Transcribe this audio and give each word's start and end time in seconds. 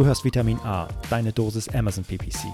Du 0.00 0.06
hörst 0.06 0.24
Vitamin 0.24 0.58
A, 0.60 0.88
deine 1.10 1.30
Dosis 1.30 1.68
Amazon 1.68 2.04
PPC. 2.04 2.46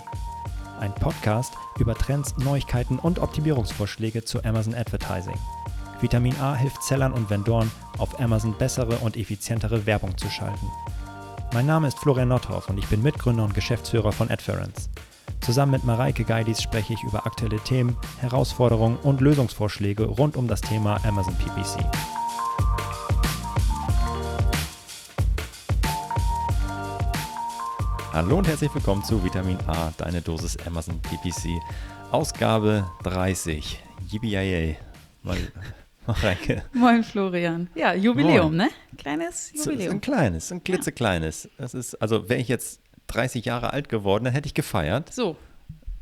Ein 0.80 0.92
Podcast 0.96 1.54
über 1.78 1.94
Trends, 1.94 2.36
Neuigkeiten 2.38 2.98
und 2.98 3.20
Optimierungsvorschläge 3.20 4.24
zu 4.24 4.42
Amazon 4.42 4.74
Advertising. 4.74 5.38
Vitamin 6.00 6.34
A 6.40 6.56
hilft 6.56 6.82
Sellern 6.82 7.12
und 7.12 7.30
Vendoren, 7.30 7.70
auf 7.98 8.18
Amazon 8.18 8.52
bessere 8.58 8.96
und 8.96 9.16
effizientere 9.16 9.86
Werbung 9.86 10.18
zu 10.18 10.28
schalten. 10.28 10.66
Mein 11.54 11.66
Name 11.66 11.86
ist 11.86 12.00
Florian 12.00 12.30
Nothoff 12.30 12.68
und 12.68 12.78
ich 12.78 12.86
bin 12.88 13.00
Mitgründer 13.00 13.44
und 13.44 13.54
Geschäftsführer 13.54 14.10
von 14.10 14.28
Adference. 14.28 14.90
Zusammen 15.40 15.70
mit 15.70 15.84
Mareike 15.84 16.24
Geidis 16.24 16.60
spreche 16.60 16.94
ich 16.94 17.04
über 17.04 17.26
aktuelle 17.26 17.60
Themen, 17.60 17.96
Herausforderungen 18.18 18.98
und 19.04 19.20
Lösungsvorschläge 19.20 20.02
rund 20.02 20.36
um 20.36 20.48
das 20.48 20.62
Thema 20.62 20.98
Amazon 21.04 21.36
PPC. 21.36 21.78
Hallo 28.16 28.38
und 28.38 28.48
herzlich 28.48 28.74
willkommen 28.74 29.04
zu 29.04 29.22
Vitamin 29.22 29.58
A, 29.66 29.92
deine 29.98 30.22
Dosis 30.22 30.56
Amazon 30.66 30.98
PPC, 31.02 31.60
Ausgabe 32.10 32.90
30. 33.02 33.78
Yippie 34.10 34.74
Mareike. 36.06 36.62
Moin 36.72 37.04
Florian. 37.04 37.68
Ja, 37.74 37.92
Jubiläum, 37.92 38.56
Moin. 38.56 38.68
ne? 38.68 38.96
Kleines 38.96 39.52
Jubiläum. 39.52 39.96
ein 39.96 40.00
kleines, 40.00 40.50
ein 40.50 40.64
klitzekleines. 40.64 41.50
Das 41.58 41.74
ist, 41.74 41.94
also 42.00 42.30
wäre 42.30 42.40
ich 42.40 42.48
jetzt 42.48 42.80
30 43.08 43.44
Jahre 43.44 43.74
alt 43.74 43.90
geworden, 43.90 44.24
dann 44.24 44.32
hätte 44.32 44.46
ich 44.46 44.54
gefeiert. 44.54 45.12
So. 45.12 45.36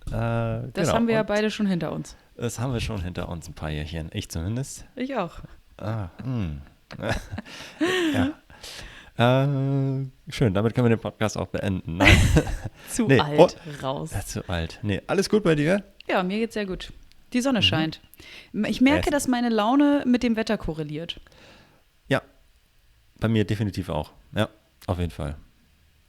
Äh, 0.07 0.13
das 0.13 0.71
genau. 0.73 0.93
haben 0.93 1.09
wir 1.09 1.15
ja 1.17 1.25
beide 1.25 1.51
schon 1.51 1.67
hinter 1.67 1.91
uns. 1.91 2.15
Das 2.37 2.61
haben 2.61 2.73
wir 2.73 2.81
schon 2.81 3.03
hinter 3.03 3.29
uns, 3.29 3.49
ein 3.49 3.55
paar 3.55 3.71
Jährchen. 3.71 4.11
Ich 4.13 4.29
zumindest. 4.29 4.85
Ich 4.95 5.17
auch. 5.17 5.41
Ah, 5.79 6.11
hm. 6.23 6.61
ja. 8.15 8.35
Äh, 9.17 10.07
schön, 10.29 10.55
damit 10.55 10.75
können 10.75 10.87
wir 10.87 10.97
den 10.97 11.01
Podcast 11.01 11.39
auch 11.39 11.47
beenden. 11.47 11.99
Nein. 11.99 12.17
zu 12.89 13.07
nee, 13.07 13.21
alt, 13.21 13.39
oh, 13.39 13.85
raus. 13.85 14.11
Ja, 14.13 14.21
zu 14.23 14.49
alt. 14.49 14.81
Nee, 14.83 15.03
alles 15.07 15.29
gut 15.29 15.45
bei 15.45 15.55
dir? 15.55 15.85
Ja, 16.09 16.23
mir 16.25 16.39
geht's 16.39 16.55
sehr 16.55 16.67
gut. 16.67 16.93
Die 17.33 17.41
Sonne 17.41 17.61
mhm. 17.61 17.63
scheint. 17.63 18.01
Ich 18.67 18.81
merke, 18.81 19.11
dass 19.11 19.29
meine 19.29 19.51
Laune 19.51 20.03
mit 20.07 20.25
dem 20.25 20.35
Wetter 20.37 20.59
korreliert. 20.59 21.21
Ja, 22.09 22.23
bei 23.21 23.29
mir 23.29 23.45
definitiv 23.45 23.89
auch. 23.89 24.11
Ja, 24.35 24.49
auf 24.87 24.99
jeden 24.99 25.13
Fall. 25.13 25.37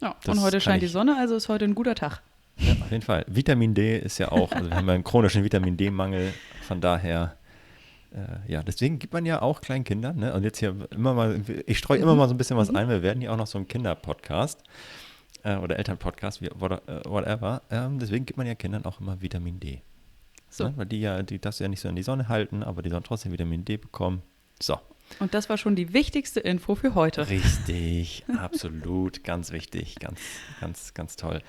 Ja, 0.02 0.16
das 0.23 0.36
und 0.36 0.44
heute 0.44 0.59
scheint 0.59 0.81
die 0.81 0.88
Sonne, 0.88 1.16
also 1.17 1.36
ist 1.36 1.47
heute 1.47 1.66
ein 1.66 1.75
guter 1.75 1.95
Tag. 1.95 2.22
Ja, 2.58 2.73
auf 2.73 2.92
jeden 2.92 3.03
Fall. 3.03 3.23
Vitamin 3.28 3.73
D 3.75 4.00
ist 4.00 4.17
ja 4.17 4.31
auch, 4.31 4.52
also 4.53 4.69
wir 4.69 4.78
haben 4.78 4.88
ja 4.88 4.94
einen 4.94 5.03
chronischen 5.03 5.44
Vitamin 5.44 5.78
D-Mangel, 5.78 6.34
von 6.64 6.81
daher 6.81 7.38
äh, 7.44 7.44
ja, 8.47 8.63
deswegen 8.63 8.99
gibt 8.99 9.13
man 9.13 9.25
ja 9.25 9.41
auch 9.41 9.61
kleinen 9.61 9.83
Kindern, 9.83 10.17
ne? 10.17 10.33
Und 10.33 10.44
jetzt 10.44 10.59
hier 10.59 10.75
immer 10.91 11.13
mal, 11.13 11.41
ich 11.66 11.77
streue 11.77 11.99
immer 11.99 12.16
mal 12.16 12.27
so 12.27 12.33
ein 12.33 12.38
bisschen 12.38 12.57
was 12.57 12.69
mhm. 12.69 12.77
ein. 12.77 12.89
Wir 12.89 13.02
werden 13.02 13.22
ja 13.22 13.31
auch 13.31 13.38
noch 13.38 13.47
so 13.47 13.57
ein 13.57 13.67
Kinderpodcast 13.67 14.63
äh, 15.44 15.55
oder 15.57 15.77
Elternpodcast, 15.77 16.41
wie, 16.41 16.49
whatever. 16.49 17.61
Ähm, 17.69 17.99
deswegen 17.99 18.25
gibt 18.25 18.38
man 18.38 18.47
ja 18.47 18.55
Kindern 18.55 18.85
auch 18.85 19.02
immer 19.02 19.22
Vitamin 19.22 19.59
D. 19.59 19.81
So. 20.49 20.66
Ne? 20.66 20.73
Weil 20.77 20.85
die 20.85 21.02
ja, 21.02 21.23
die 21.23 21.39
darfst 21.39 21.59
du 21.59 21.66
ja 21.66 21.67
nicht 21.67 21.81
so 21.81 21.89
in 21.89 21.95
die 21.95 22.03
Sonne 22.03 22.30
halten, 22.30 22.63
aber 22.63 22.81
die 22.81 22.89
sollen 22.89 23.03
trotzdem 23.03 23.31
Vitamin 23.31 23.66
D 23.66 23.77
bekommen. 23.77 24.22
So. 24.61 24.79
Und 25.19 25.33
das 25.33 25.50
war 25.50 25.57
schon 25.57 25.75
die 25.75 25.94
wichtigste 25.94 26.39
Info 26.39 26.75
für 26.75 26.95
heute. 26.95 27.29
Richtig, 27.29 28.25
absolut, 28.39 29.23
ganz 29.23 29.52
wichtig, 29.52 29.95
ganz, 30.00 30.19
ganz, 30.59 30.94
ganz 30.94 31.16
toll. 31.16 31.41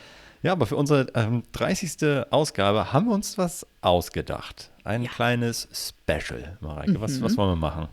Ja, 0.43 0.53
aber 0.53 0.67
für 0.67 0.77
unsere 0.77 1.07
ähm, 1.15 1.43
30. 1.53 2.27
Ausgabe 2.31 2.93
haben 2.93 3.07
wir 3.07 3.15
uns 3.15 3.39
was 3.39 3.67
ausgedacht. 3.81 4.71
Ein 4.85 5.03
ja. 5.03 5.11
kleines 5.11 5.69
Special, 5.73 6.57
Mareike. 6.61 6.93
Mhm. 6.93 7.01
Was, 7.01 7.21
was 7.21 7.37
wollen 7.37 7.51
wir 7.51 7.57
machen? 7.57 7.89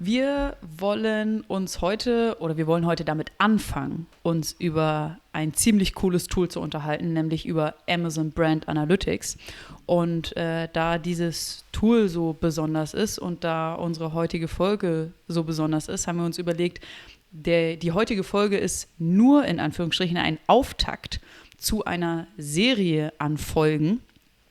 Wir 0.00 0.56
wollen 0.76 1.42
uns 1.42 1.80
heute 1.80 2.36
oder 2.40 2.56
wir 2.56 2.66
wollen 2.66 2.84
heute 2.84 3.04
damit 3.04 3.30
anfangen, 3.38 4.06
uns 4.22 4.52
über 4.58 5.18
ein 5.32 5.54
ziemlich 5.54 5.94
cooles 5.94 6.26
Tool 6.26 6.48
zu 6.48 6.60
unterhalten, 6.60 7.12
nämlich 7.12 7.46
über 7.46 7.74
Amazon 7.88 8.32
Brand 8.32 8.68
Analytics. 8.68 9.38
Und 9.86 10.36
äh, 10.36 10.68
da 10.72 10.98
dieses 10.98 11.64
Tool 11.70 12.08
so 12.08 12.36
besonders 12.38 12.92
ist 12.92 13.18
und 13.18 13.44
da 13.44 13.74
unsere 13.74 14.12
heutige 14.12 14.48
Folge 14.48 15.12
so 15.28 15.44
besonders 15.44 15.88
ist, 15.88 16.08
haben 16.08 16.18
wir 16.18 16.26
uns 16.26 16.38
überlegt, 16.38 16.84
der, 17.30 17.76
die 17.76 17.92
heutige 17.92 18.24
Folge 18.24 18.58
ist 18.58 18.88
nur 18.98 19.44
in 19.44 19.58
Anführungsstrichen 19.58 20.16
ein 20.16 20.38
Auftakt 20.46 21.20
zu 21.64 21.84
einer 21.84 22.26
Serie 22.36 23.12
an 23.18 23.38
Folgen. 23.38 24.00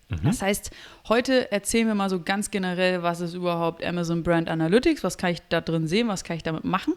Mhm. 0.09 0.19
Das 0.23 0.41
heißt, 0.41 0.71
heute 1.07 1.51
erzählen 1.51 1.87
wir 1.87 1.95
mal 1.95 2.09
so 2.09 2.21
ganz 2.21 2.51
generell, 2.51 3.03
was 3.03 3.21
ist 3.21 3.33
überhaupt 3.33 3.83
Amazon 3.83 4.23
Brand 4.23 4.49
Analytics, 4.49 5.03
was 5.03 5.17
kann 5.17 5.31
ich 5.31 5.41
da 5.49 5.61
drin 5.61 5.87
sehen, 5.87 6.07
was 6.07 6.23
kann 6.23 6.37
ich 6.37 6.43
damit 6.43 6.63
machen. 6.63 6.93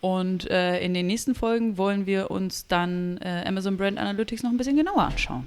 Und 0.00 0.50
äh, 0.50 0.80
in 0.80 0.94
den 0.94 1.06
nächsten 1.06 1.34
Folgen 1.34 1.76
wollen 1.76 2.06
wir 2.06 2.30
uns 2.30 2.66
dann 2.66 3.18
äh, 3.18 3.44
Amazon 3.46 3.76
Brand 3.76 3.98
Analytics 3.98 4.42
noch 4.42 4.50
ein 4.50 4.56
bisschen 4.56 4.76
genauer 4.76 5.02
anschauen. 5.02 5.46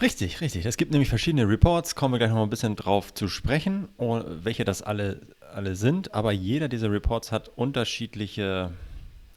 Richtig, 0.00 0.40
richtig. 0.40 0.66
Es 0.66 0.76
gibt 0.76 0.92
nämlich 0.92 1.08
verschiedene 1.08 1.48
Reports, 1.48 1.94
kommen 1.94 2.14
wir 2.14 2.18
gleich 2.18 2.30
noch 2.30 2.36
mal 2.36 2.42
ein 2.42 2.50
bisschen 2.50 2.76
drauf 2.76 3.14
zu 3.14 3.28
sprechen, 3.28 3.88
welche 3.98 4.64
das 4.64 4.82
alle, 4.82 5.20
alle 5.54 5.74
sind. 5.74 6.14
Aber 6.14 6.32
jeder 6.32 6.68
dieser 6.68 6.90
Reports 6.90 7.32
hat 7.32 7.50
unterschiedliche 7.56 8.72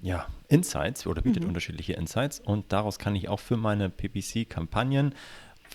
ja, 0.02 0.28
Insights 0.48 1.06
oder 1.08 1.22
bietet 1.22 1.44
mhm. 1.44 1.50
unterschiedliche 1.50 1.94
Insights 1.94 2.40
und 2.40 2.72
daraus 2.72 3.00
kann 3.00 3.16
ich 3.16 3.30
auch 3.30 3.40
für 3.40 3.58
meine 3.58 3.90
PPC-Kampagnen 3.90 5.14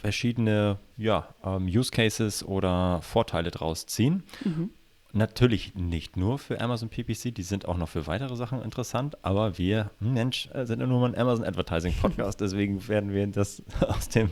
verschiedene 0.00 0.78
ja, 0.96 1.28
ähm, 1.44 1.66
Use 1.66 1.90
Cases 1.90 2.44
oder 2.44 3.00
Vorteile 3.02 3.50
draus 3.50 3.86
ziehen. 3.86 4.24
Mhm. 4.44 4.70
Natürlich 5.12 5.76
nicht 5.76 6.16
nur 6.16 6.40
für 6.40 6.60
Amazon 6.60 6.88
PPC, 6.88 7.32
die 7.32 7.44
sind 7.44 7.68
auch 7.68 7.76
noch 7.76 7.88
für 7.88 8.08
weitere 8.08 8.34
Sachen 8.34 8.60
interessant, 8.62 9.16
aber 9.24 9.58
wir, 9.58 9.92
Mensch, 10.00 10.48
äh, 10.52 10.66
sind 10.66 10.80
ja 10.80 10.86
nur 10.86 10.98
mal 10.98 11.14
ein 11.14 11.18
Amazon 11.18 11.44
Advertising 11.44 11.94
Podcast, 11.94 12.40
deswegen 12.40 12.88
werden 12.88 13.12
wir 13.12 13.24
das 13.28 13.62
aus 13.86 14.08
dem 14.08 14.30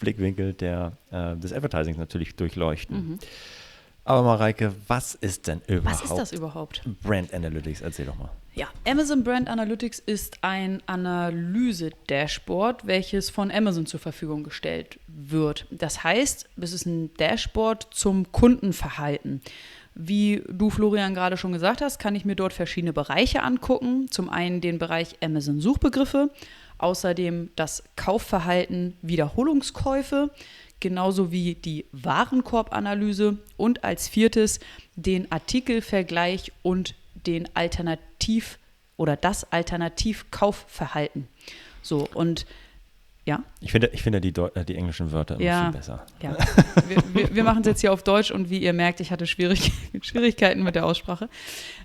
Blickwinkel 0.00 0.54
der, 0.54 0.96
äh, 1.10 1.36
des 1.36 1.52
Advertisings 1.52 1.98
natürlich 1.98 2.34
durchleuchten. 2.34 2.96
Mhm. 2.96 3.18
Aber 4.04 4.22
Mareike, 4.22 4.74
was 4.88 5.14
ist 5.14 5.46
denn 5.48 5.60
überhaupt? 5.66 5.84
Was 5.84 6.02
ist 6.02 6.16
das 6.16 6.32
überhaupt? 6.32 6.82
Brand 7.02 7.34
Analytics, 7.34 7.82
erzähl 7.82 8.06
doch 8.06 8.16
mal. 8.16 8.30
Ja, 8.54 8.68
Amazon 8.86 9.24
Brand 9.24 9.48
Analytics 9.48 9.98
ist 10.00 10.36
ein 10.42 10.82
Analyse-Dashboard, 10.84 12.86
welches 12.86 13.30
von 13.30 13.50
Amazon 13.50 13.86
zur 13.86 13.98
Verfügung 13.98 14.44
gestellt 14.44 14.98
wird. 15.06 15.66
Das 15.70 16.04
heißt, 16.04 16.50
es 16.60 16.72
ist 16.74 16.84
ein 16.84 17.14
Dashboard 17.14 17.86
zum 17.92 18.30
Kundenverhalten. 18.30 19.40
Wie 19.94 20.42
du, 20.48 20.68
Florian, 20.68 21.14
gerade 21.14 21.38
schon 21.38 21.52
gesagt 21.52 21.80
hast, 21.80 21.98
kann 21.98 22.14
ich 22.14 22.26
mir 22.26 22.36
dort 22.36 22.52
verschiedene 22.52 22.92
Bereiche 22.92 23.42
angucken. 23.42 24.10
Zum 24.10 24.28
einen 24.28 24.60
den 24.60 24.78
Bereich 24.78 25.16
Amazon 25.22 25.60
Suchbegriffe, 25.60 26.28
außerdem 26.76 27.52
das 27.56 27.82
Kaufverhalten 27.96 28.98
Wiederholungskäufe, 29.00 30.30
genauso 30.78 31.32
wie 31.32 31.54
die 31.54 31.86
Warenkorbanalyse 31.92 33.38
und 33.56 33.82
als 33.82 34.08
viertes 34.08 34.60
den 34.96 35.32
Artikelvergleich 35.32 36.52
und 36.62 36.96
den 37.14 37.48
Alternativ- 37.54 38.58
oder 38.96 39.16
das 39.16 39.50
Alternativkaufverhalten. 39.52 41.28
So, 41.82 42.08
und 42.14 42.46
ja. 43.24 43.44
Ich 43.60 43.70
finde, 43.70 43.88
ich 43.92 44.02
finde 44.02 44.20
die, 44.20 44.30
äh, 44.30 44.64
die 44.64 44.74
englischen 44.74 45.12
Wörter 45.12 45.36
immer 45.36 45.44
ja, 45.44 45.64
viel 45.64 45.72
besser. 45.72 46.06
Ja. 46.20 46.36
Wir, 46.88 47.02
wir, 47.14 47.34
wir 47.36 47.44
machen 47.44 47.60
es 47.60 47.66
jetzt 47.66 47.80
hier 47.80 47.92
auf 47.92 48.02
Deutsch 48.02 48.32
und 48.32 48.50
wie 48.50 48.58
ihr 48.58 48.72
merkt, 48.72 49.00
ich 49.00 49.12
hatte 49.12 49.26
Schwierig 49.26 49.72
Schwierigkeiten 50.02 50.62
mit 50.62 50.74
der 50.74 50.84
Aussprache. 50.84 51.28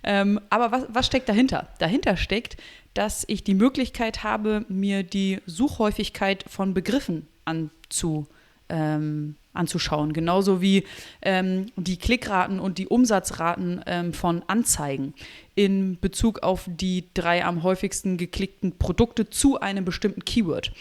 Ähm, 0.03 0.39
aber 0.49 0.71
was, 0.71 0.85
was 0.89 1.05
steckt 1.05 1.29
dahinter? 1.29 1.67
Dahinter 1.77 2.17
steckt, 2.17 2.57
dass 2.95 3.23
ich 3.27 3.43
die 3.43 3.53
Möglichkeit 3.53 4.23
habe, 4.23 4.65
mir 4.67 5.03
die 5.03 5.39
Suchhäufigkeit 5.45 6.43
von 6.47 6.73
Begriffen 6.73 7.27
anzu, 7.45 8.27
ähm, 8.69 9.35
anzuschauen. 9.53 10.13
Genauso 10.13 10.61
wie 10.61 10.85
ähm, 11.21 11.67
die 11.75 11.97
Klickraten 11.97 12.59
und 12.59 12.77
die 12.77 12.87
Umsatzraten 12.87 13.81
ähm, 13.85 14.13
von 14.13 14.43
Anzeigen 14.47 15.13
in 15.55 15.99
Bezug 15.99 16.43
auf 16.43 16.65
die 16.67 17.05
drei 17.13 17.43
am 17.43 17.63
häufigsten 17.63 18.17
geklickten 18.17 18.77
Produkte 18.77 19.29
zu 19.29 19.59
einem 19.59 19.83
bestimmten 19.83 20.23
Keyword. 20.23 20.71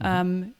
Mhm. 0.00 0.04
Ähm, 0.04 0.52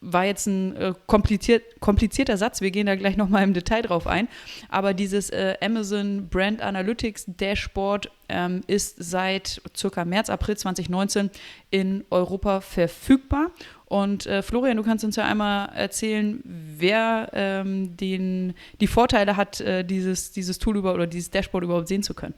war 0.00 0.24
jetzt 0.24 0.46
ein 0.46 0.76
äh, 0.76 0.94
kompliziert, 1.06 1.80
komplizierter 1.80 2.36
Satz, 2.36 2.60
wir 2.60 2.70
gehen 2.70 2.86
da 2.86 2.94
gleich 2.94 3.16
nochmal 3.16 3.42
im 3.42 3.54
Detail 3.54 3.82
drauf 3.82 4.06
ein, 4.06 4.28
aber 4.68 4.94
dieses 4.94 5.30
äh, 5.30 5.56
Amazon 5.60 6.28
Brand 6.28 6.60
Analytics 6.60 7.24
Dashboard 7.26 8.10
ähm, 8.28 8.60
ist 8.66 8.96
seit 8.98 9.60
circa 9.76 10.04
März, 10.04 10.30
April 10.30 10.56
2019 10.56 11.30
in 11.70 12.04
Europa 12.10 12.60
verfügbar 12.60 13.50
und 13.86 14.26
äh, 14.26 14.42
Florian, 14.42 14.76
du 14.76 14.82
kannst 14.82 15.04
uns 15.04 15.14
ja 15.14 15.24
einmal 15.24 15.68
erzählen, 15.68 16.40
wer 16.44 17.30
ähm, 17.32 17.96
den, 17.96 18.54
die 18.80 18.88
Vorteile 18.88 19.36
hat, 19.36 19.60
äh, 19.60 19.84
dieses, 19.84 20.32
dieses 20.32 20.58
Tool 20.58 20.76
über, 20.76 20.92
oder 20.92 21.06
dieses 21.06 21.30
Dashboard 21.30 21.64
überhaupt 21.64 21.86
sehen 21.86 22.02
zu 22.02 22.12
können. 22.12 22.34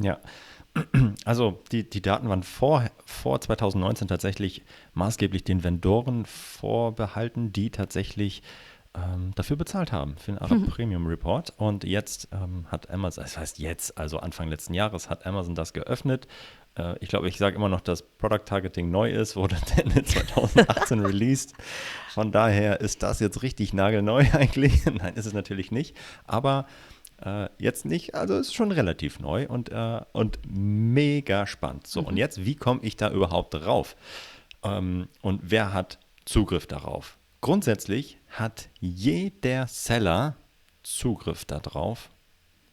Ja, 0.00 0.20
also 1.24 1.60
die, 1.72 1.88
die 1.88 2.00
Daten 2.00 2.28
waren 2.28 2.44
vor, 2.44 2.84
vor 3.04 3.40
2019 3.40 4.06
tatsächlich 4.06 4.62
maßgeblich 4.94 5.42
den 5.42 5.64
Vendoren 5.64 6.26
vorbehalten, 6.26 7.52
die 7.52 7.70
tatsächlich 7.70 8.42
ähm, 8.94 9.32
dafür 9.34 9.56
bezahlt 9.56 9.90
haben, 9.90 10.16
für 10.16 10.30
den 10.30 10.38
Arab 10.38 10.58
mhm. 10.58 10.66
Premium 10.66 11.06
Report. 11.08 11.52
Und 11.56 11.82
jetzt 11.82 12.28
ähm, 12.30 12.66
hat 12.68 12.88
Amazon, 12.90 13.24
das 13.24 13.36
heißt 13.36 13.58
jetzt, 13.58 13.98
also 13.98 14.18
Anfang 14.18 14.48
letzten 14.48 14.74
Jahres, 14.74 15.10
hat 15.10 15.26
Amazon 15.26 15.56
das 15.56 15.72
geöffnet 15.72 16.28
äh, 16.78 16.96
ich 17.00 17.08
glaube, 17.08 17.28
ich 17.28 17.38
sage 17.38 17.56
immer 17.56 17.68
noch, 17.68 17.80
dass 17.80 18.02
Product 18.02 18.44
Targeting 18.44 18.90
neu 18.90 19.10
ist, 19.10 19.36
wurde 19.36 19.56
Ende 19.76 20.04
2018 20.04 21.00
released. 21.06 21.54
Von 22.08 22.32
daher 22.32 22.80
ist 22.80 23.02
das 23.02 23.20
jetzt 23.20 23.42
richtig 23.42 23.72
nagelneu 23.72 24.26
eigentlich. 24.32 24.84
Nein, 24.86 25.14
ist 25.14 25.26
es 25.26 25.32
natürlich 25.32 25.70
nicht. 25.70 25.96
Aber 26.26 26.66
äh, 27.24 27.48
jetzt 27.58 27.84
nicht, 27.84 28.14
also 28.14 28.36
ist 28.36 28.54
schon 28.54 28.72
relativ 28.72 29.20
neu 29.20 29.46
und, 29.48 29.70
äh, 29.70 30.00
und 30.12 30.38
mega 30.46 31.46
spannend. 31.46 31.86
So, 31.86 32.02
mhm. 32.02 32.06
und 32.08 32.16
jetzt, 32.16 32.44
wie 32.44 32.56
komme 32.56 32.80
ich 32.82 32.96
da 32.96 33.10
überhaupt 33.10 33.54
drauf? 33.54 33.96
Ähm, 34.62 35.08
und 35.22 35.40
wer 35.44 35.72
hat 35.72 35.98
Zugriff 36.24 36.66
darauf? 36.66 37.18
Grundsätzlich 37.40 38.18
hat 38.30 38.70
jeder 38.80 39.66
Seller 39.66 40.36
Zugriff 40.82 41.44
darauf, 41.44 42.10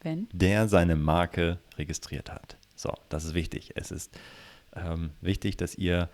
Wenn? 0.00 0.28
der 0.32 0.68
seine 0.68 0.96
Marke 0.96 1.58
registriert 1.76 2.30
hat. 2.30 2.56
So, 2.82 2.92
das 3.08 3.24
ist 3.24 3.34
wichtig. 3.34 3.72
Es 3.76 3.92
ist 3.92 4.18
ähm, 4.74 5.10
wichtig, 5.20 5.56
dass 5.56 5.76
ihr 5.76 6.08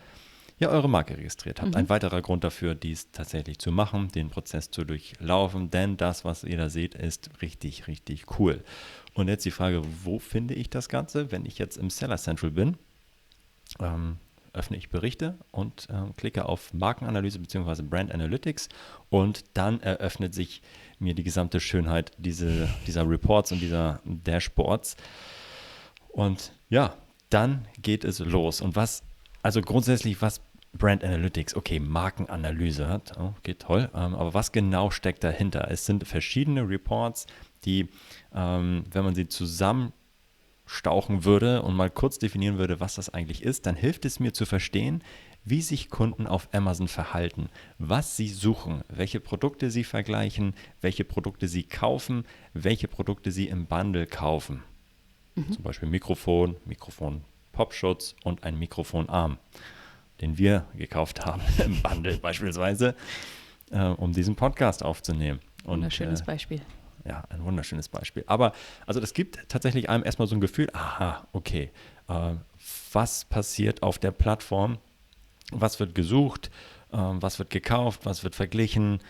ja 0.59 0.69
eure 0.69 0.89
Marke 0.89 1.17
registriert 1.17 1.63
habt. 1.63 1.71
Mhm. 1.71 1.77
Ein 1.77 1.89
weiterer 1.89 2.21
Grund 2.21 2.45
dafür, 2.45 2.75
dies 2.75 3.11
tatsächlich 3.11 3.59
zu 3.59 3.73
machen, 3.73 4.09
den 4.09 4.29
Prozess 4.29 4.71
zu 4.71 4.85
durchlaufen, 4.85 5.71
denn 5.71 5.97
das, 5.97 6.27
was 6.27 6.45
ihr 6.45 6.59
da 6.59 6.69
seht, 6.69 6.95
ist 6.95 7.31
richtig, 7.41 7.87
richtig 7.87 8.39
cool. 8.39 8.63
Und 9.15 9.29
jetzt 9.29 9.47
die 9.47 9.51
Frage, 9.51 9.83
wo 10.05 10.19
finde 10.19 10.55
ich 10.55 10.69
das 10.69 10.91
Ganze, 10.91 11.33
wenn 11.33 11.47
ich 11.47 11.59
jetzt 11.59 11.79
im 11.79 11.89
Seller 11.89 12.19
Central 12.19 12.51
bin? 12.51 12.77
Ähm, 13.81 14.19
öffne 14.53 14.77
ich 14.77 14.91
Berichte 14.91 15.39
und 15.53 15.89
äh, 15.89 16.13
klicke 16.17 16.47
auf 16.47 16.75
Markenanalyse 16.75 17.39
bzw. 17.39 17.83
Brand 17.83 18.13
Analytics 18.13 18.69
und 19.09 19.45
dann 19.55 19.81
eröffnet 19.81 20.35
sich 20.35 20.61
mir 20.99 21.15
die 21.15 21.23
gesamte 21.23 21.61
Schönheit 21.61 22.11
diese, 22.19 22.69
dieser 22.87 23.09
Reports 23.09 23.53
und 23.53 23.61
dieser 23.61 24.01
Dashboards. 24.05 24.97
Und 26.09 26.53
ja, 26.69 26.97
dann 27.31 27.67
geht 27.81 28.05
es 28.05 28.19
los. 28.19 28.61
Und 28.61 28.77
was, 28.77 29.03
also 29.43 29.61
grundsätzlich, 29.61 30.21
was 30.23 30.41
Brand 30.73 31.03
Analytics, 31.03 31.57
okay, 31.57 31.81
Markenanalyse 31.81 32.89
hat, 32.89 33.19
oh, 33.19 33.35
geht 33.43 33.61
toll, 33.61 33.91
ähm, 33.95 34.15
aber 34.15 34.35
was 34.35 34.53
genau 34.53 34.91
steckt 34.91 35.25
dahinter? 35.25 35.69
Es 35.71 35.87
sind 35.87 36.07
verschiedene 36.07 36.69
Reports, 36.69 37.27
die, 37.65 37.89
ähm, 38.35 38.85
wenn 38.91 39.05
man 39.05 39.15
sie 39.15 39.29
zusammen 39.29 39.93
stauchen 40.67 41.25
würde 41.25 41.63
und 41.63 41.75
mal 41.75 41.91
kurz 41.91 42.19
definieren 42.19 42.59
würde, 42.59 42.81
was 42.81 42.97
das 42.97 43.09
eigentlich 43.09 43.43
ist, 43.43 43.65
dann 43.65 43.75
hilft 43.75 44.05
es 44.05 44.21
mir 44.21 44.35
zu 44.35 44.45
verstehen, 44.45 45.03
wie 45.45 45.63
sich 45.63 45.89
Kunden 45.89 46.27
auf 46.27 46.49
Amazon 46.53 46.89
verhalten, 46.89 47.49
was 47.79 48.17
sie 48.17 48.29
suchen, 48.29 48.83
welche 48.89 49.19
Produkte 49.19 49.71
sie 49.71 49.85
vergleichen, 49.85 50.55
welche 50.83 51.05
Produkte 51.05 51.49
sie 51.49 51.63
kaufen, 51.63 52.25
welche 52.53 52.87
Produkte 52.87 53.33
sie 53.33 53.49
im 53.49 53.67
Bundle 53.67 54.07
kaufen. 54.07 54.63
Mhm. 55.39 55.53
Zum 55.53 55.63
Beispiel 55.63 55.89
Mikrofon, 55.89 56.57
Mikrofon 56.65 57.23
Popschutz 57.53 58.15
und 58.25 58.45
ein 58.45 58.59
Mikrofonarm, 58.59 59.39
den 60.21 60.39
wir 60.39 60.67
gekauft 60.77 61.27
haben 61.27 61.43
im 61.65 61.81
Bundle 61.83 62.19
beispielsweise, 62.19 62.95
äh, 63.71 63.81
um 63.81 64.13
diesen 64.13 64.37
Podcast 64.37 64.85
aufzunehmen. 64.85 65.41
Und, 65.65 65.79
Wunderschönes 65.79 66.21
äh, 66.21 66.25
Beispiel 66.25 66.61
ja, 67.09 67.25
ein 67.31 67.45
wunderschönes 67.45 67.89
Beispiel. 67.89 68.25
Aber 68.27 68.53
also 68.87 69.01
das 69.01 69.15
gibt 69.15 69.49
tatsächlich 69.49 69.89
einem 69.89 70.05
erstmal 70.05 70.29
so 70.29 70.37
ein 70.37 70.41
Gefühl, 70.41 70.69
aha, 70.73 71.27
okay, 71.33 71.71
äh, 72.09 72.35
was 72.93 73.25
passiert 73.25 73.83
auf 73.83 73.99
der 73.99 74.11
Plattform, 74.11 74.79
was 75.51 75.81
wird 75.81 75.95
gesucht, 75.95 76.51
äh, 76.93 76.97
was 76.97 77.39
wird 77.39 77.51
gekauft, 77.51 78.01
was 78.05 78.25
wird 78.25 78.35
verglichen 78.35 79.01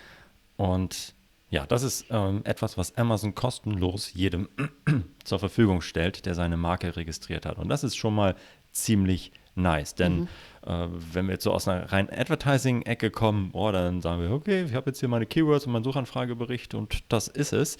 und 0.57 1.15
ja, 1.51 1.67
das 1.67 1.83
ist 1.83 2.07
ähm, 2.11 2.43
etwas, 2.45 2.77
was 2.77 2.97
Amazon 2.97 3.35
kostenlos 3.35 4.13
jedem 4.13 4.49
zur 5.25 5.39
Verfügung 5.39 5.81
stellt, 5.81 6.27
der 6.27 6.35
seine 6.35 6.57
Marke 6.57 6.97
registriert 6.97 7.47
hat. 7.47 7.59
Und 7.59 7.69
das 7.69 7.85
ist 7.85 7.97
schon 7.97 8.15
mal 8.15 8.35
ziemlich 8.71 9.33
nice. 9.55 9.95
Denn 9.95 10.21
mhm. 10.21 10.29
äh, 10.67 10.89
wenn 11.13 11.27
wir 11.27 11.33
jetzt 11.33 11.45
so 11.45 11.53
aus 11.53 11.67
einer 11.67 11.91
rein 11.91 12.11
Advertising-Ecke 12.11 13.11
kommen, 13.11 13.51
oh, 13.55 13.73
dann 13.73 14.03
sagen 14.03 14.21
wir, 14.21 14.31
okay, 14.31 14.65
ich 14.65 14.75
habe 14.75 14.91
jetzt 14.91 15.01
hier 15.01 15.09
meine 15.09 15.27
Keywords 15.27 15.67
und 15.67 15.73
meinen 15.73 15.85
Suchanfragebericht 15.85 16.75
und 16.75 17.05
das 17.09 17.29
ist 17.29 17.53
es. 17.53 17.79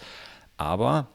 Aber 0.57 1.09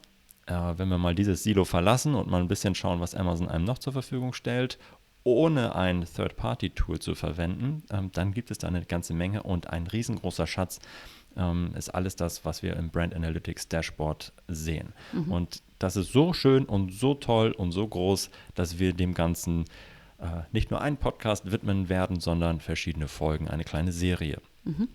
äh, 0.45 0.53
wenn 0.77 0.89
wir 0.89 0.97
mal 0.97 1.15
dieses 1.15 1.43
Silo 1.43 1.65
verlassen 1.65 2.13
und 2.13 2.29
mal 2.29 2.39
ein 2.39 2.47
bisschen 2.47 2.75
schauen, 2.75 2.99
was 2.99 3.15
Amazon 3.15 3.49
einem 3.49 3.65
noch 3.65 3.79
zur 3.79 3.93
Verfügung 3.93 4.33
stellt, 4.33 4.77
ohne 5.23 5.75
ein 5.75 6.05
Third-Party-Tool 6.05 6.99
zu 6.99 7.15
verwenden, 7.15 7.83
ähm, 7.89 8.11
dann 8.11 8.33
gibt 8.33 8.51
es 8.51 8.57
da 8.57 8.67
eine 8.67 8.83
ganze 8.85 9.13
Menge 9.13 9.43
und 9.43 9.69
ein 9.69 9.87
riesengroßer 9.87 10.47
Schatz 10.47 10.79
ähm, 11.37 11.73
ist 11.75 11.89
alles 11.89 12.15
das, 12.15 12.45
was 12.45 12.63
wir 12.63 12.75
im 12.75 12.89
Brand 12.89 13.15
Analytics 13.15 13.67
Dashboard 13.67 14.33
sehen. 14.47 14.93
Mhm. 15.11 15.31
Und 15.31 15.63
das 15.79 15.95
ist 15.95 16.11
so 16.11 16.33
schön 16.33 16.65
und 16.65 16.93
so 16.93 17.13
toll 17.13 17.51
und 17.51 17.71
so 17.71 17.87
groß, 17.87 18.29
dass 18.55 18.79
wir 18.79 18.93
dem 18.93 19.13
Ganzen 19.13 19.65
äh, 20.19 20.43
nicht 20.51 20.71
nur 20.71 20.81
einen 20.81 20.97
Podcast 20.97 21.51
widmen 21.51 21.89
werden, 21.89 22.19
sondern 22.19 22.59
verschiedene 22.59 23.07
Folgen, 23.07 23.49
eine 23.49 23.63
kleine 23.63 23.91
Serie, 23.91 24.41
mhm. 24.63 24.87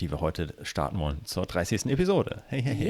die 0.00 0.10
wir 0.10 0.20
heute 0.20 0.54
starten 0.62 0.98
wollen 0.98 1.24
zur 1.24 1.46
30. 1.46 1.86
Episode. 1.86 2.42
Hey, 2.48 2.62
hey, 2.62 2.74
hey. 2.74 2.88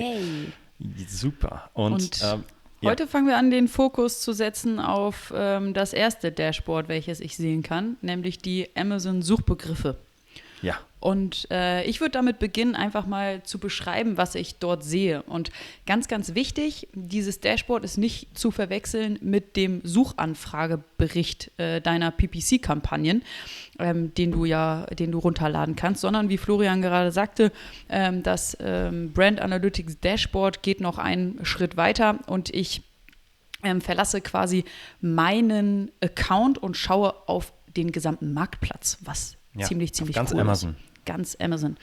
Yay. 0.79 1.07
Super. 1.07 1.71
Und, 1.75 1.93
Und 1.93 2.21
ähm, 2.25 2.45
heute 2.83 3.05
ja. 3.05 3.09
fangen 3.09 3.27
wir 3.27 3.37
an, 3.37 3.51
den 3.51 3.69
Fokus 3.69 4.21
zu 4.21 4.33
setzen 4.33 4.81
auf 4.81 5.33
ähm, 5.37 5.75
das 5.75 5.93
erste 5.93 6.33
Dashboard, 6.33 6.89
welches 6.89 7.21
ich 7.21 7.37
sehen 7.37 7.63
kann, 7.63 7.97
nämlich 8.01 8.39
die 8.39 8.69
Amazon-Suchbegriffe. 8.75 9.99
Ja. 10.63 10.79
Und 11.01 11.49
äh, 11.51 11.83
ich 11.85 12.01
würde 12.01 12.13
damit 12.13 12.39
beginnen, 12.39 12.77
einfach 12.77 13.07
mal 13.07 13.43
zu 13.43 13.59
beschreiben, 13.59 14.17
was 14.17 14.37
ich 14.37 14.61
dort 14.61 14.85
sehe. 14.85 15.23
Und 15.23 15.51
ganz, 15.85 16.07
ganz 16.07 16.37
wichtig, 16.37 16.87
dieses 16.95 17.41
Dashboard 17.41 17.85
ist 17.85 17.99
nicht 17.99 18.39
zu 18.39 18.53
verwechseln 18.53 19.19
mit 19.21 19.57
dem 19.57 19.81
Suchanfragebericht 19.83 21.51
äh, 21.59 21.81
deiner 21.81 22.13
PPC-Kampagnen, 22.13 23.25
ähm, 23.81 24.15
den 24.15 24.31
du 24.31 24.45
ja, 24.45 24.87
den 24.87 25.11
du 25.11 25.19
runterladen 25.19 25.75
kannst, 25.75 26.03
sondern 26.03 26.29
wie 26.29 26.39
Florian 26.39 26.83
gerade 26.83 27.11
sagte, 27.11 27.51
ähm, 27.89 28.23
das 28.23 28.57
ähm, 28.61 29.13
Brand 29.13 29.41
Analytics 29.41 29.99
Dashboard 29.99 30.63
geht 30.63 30.81
noch 30.81 30.99
einen 30.99 31.45
Schritt 31.45 31.77
weiter 31.77 32.21
und 32.29 32.49
ich 32.55 32.83
ähm, 33.65 33.81
verlasse 33.81 34.21
quasi 34.21 34.65
meinen 35.01 35.91
Account 36.01 36.59
und 36.59 36.77
schaue 36.77 37.15
auf 37.27 37.53
den 37.77 37.91
gesamten 37.91 38.33
Marktplatz, 38.33 38.99
was 39.01 39.37
ja, 39.55 39.67
ziemlich, 39.67 39.93
ziemlich 39.93 40.17
ganz 40.17 40.33
cool 40.33 40.41
Amazon. 40.41 40.71
Ist 40.71 41.07
ganz 41.07 41.37
Amazon. 41.41 41.77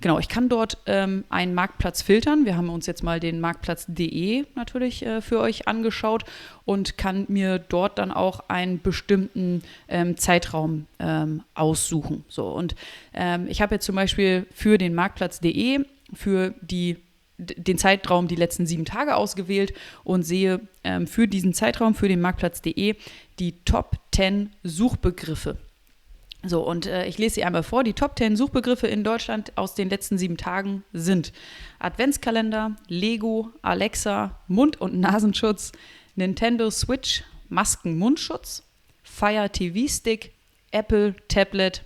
Genau, 0.00 0.18
ich 0.18 0.28
kann 0.28 0.48
dort 0.48 0.78
ähm, 0.86 1.24
einen 1.28 1.54
Marktplatz 1.54 2.00
filtern. 2.00 2.46
Wir 2.46 2.56
haben 2.56 2.70
uns 2.70 2.86
jetzt 2.86 3.02
mal 3.02 3.20
den 3.20 3.40
Marktplatz.de 3.40 4.46
natürlich 4.54 5.04
äh, 5.04 5.20
für 5.20 5.40
euch 5.40 5.68
angeschaut 5.68 6.24
und 6.64 6.96
kann 6.96 7.26
mir 7.28 7.58
dort 7.58 7.98
dann 7.98 8.10
auch 8.10 8.40
einen 8.48 8.80
bestimmten 8.80 9.62
ähm, 9.88 10.16
Zeitraum 10.16 10.86
ähm, 10.98 11.42
aussuchen. 11.54 12.24
So, 12.28 12.48
und 12.48 12.74
ähm, 13.12 13.46
ich 13.48 13.60
habe 13.60 13.74
jetzt 13.74 13.84
zum 13.84 13.94
Beispiel 13.94 14.46
für 14.52 14.78
den 14.78 14.94
Marktplatz.de 14.94 15.84
für 16.14 16.54
die 16.62 16.96
den 17.42 17.78
Zeitraum 17.78 18.28
die 18.28 18.36
letzten 18.36 18.66
sieben 18.66 18.84
Tage 18.84 19.16
ausgewählt 19.16 19.72
und 20.04 20.24
sehe 20.24 20.60
ähm, 20.84 21.06
für 21.06 21.26
diesen 21.26 21.54
Zeitraum, 21.54 21.94
für 21.94 22.06
den 22.06 22.20
Marktplatz.de, 22.20 22.96
die 23.38 23.52
Top 23.64 23.96
10 24.12 24.52
Suchbegriffe 24.62 25.56
so, 26.42 26.66
und 26.66 26.86
äh, 26.86 27.06
ich 27.06 27.18
lese 27.18 27.36
sie 27.36 27.44
einmal 27.44 27.62
vor. 27.62 27.84
Die 27.84 27.92
Top 27.92 28.16
10 28.16 28.36
Suchbegriffe 28.36 28.86
in 28.86 29.04
Deutschland 29.04 29.56
aus 29.56 29.74
den 29.74 29.90
letzten 29.90 30.16
sieben 30.16 30.38
Tagen 30.38 30.84
sind 30.92 31.32
Adventskalender, 31.78 32.76
Lego, 32.88 33.50
Alexa, 33.60 34.38
Mund- 34.48 34.80
und 34.80 34.98
Nasenschutz, 34.98 35.72
Nintendo 36.16 36.70
Switch, 36.70 37.24
Masken-Mundschutz, 37.50 38.62
Fire 39.02 39.50
TV 39.50 39.86
Stick, 39.88 40.32
Apple 40.70 41.14
Tablet, 41.28 41.84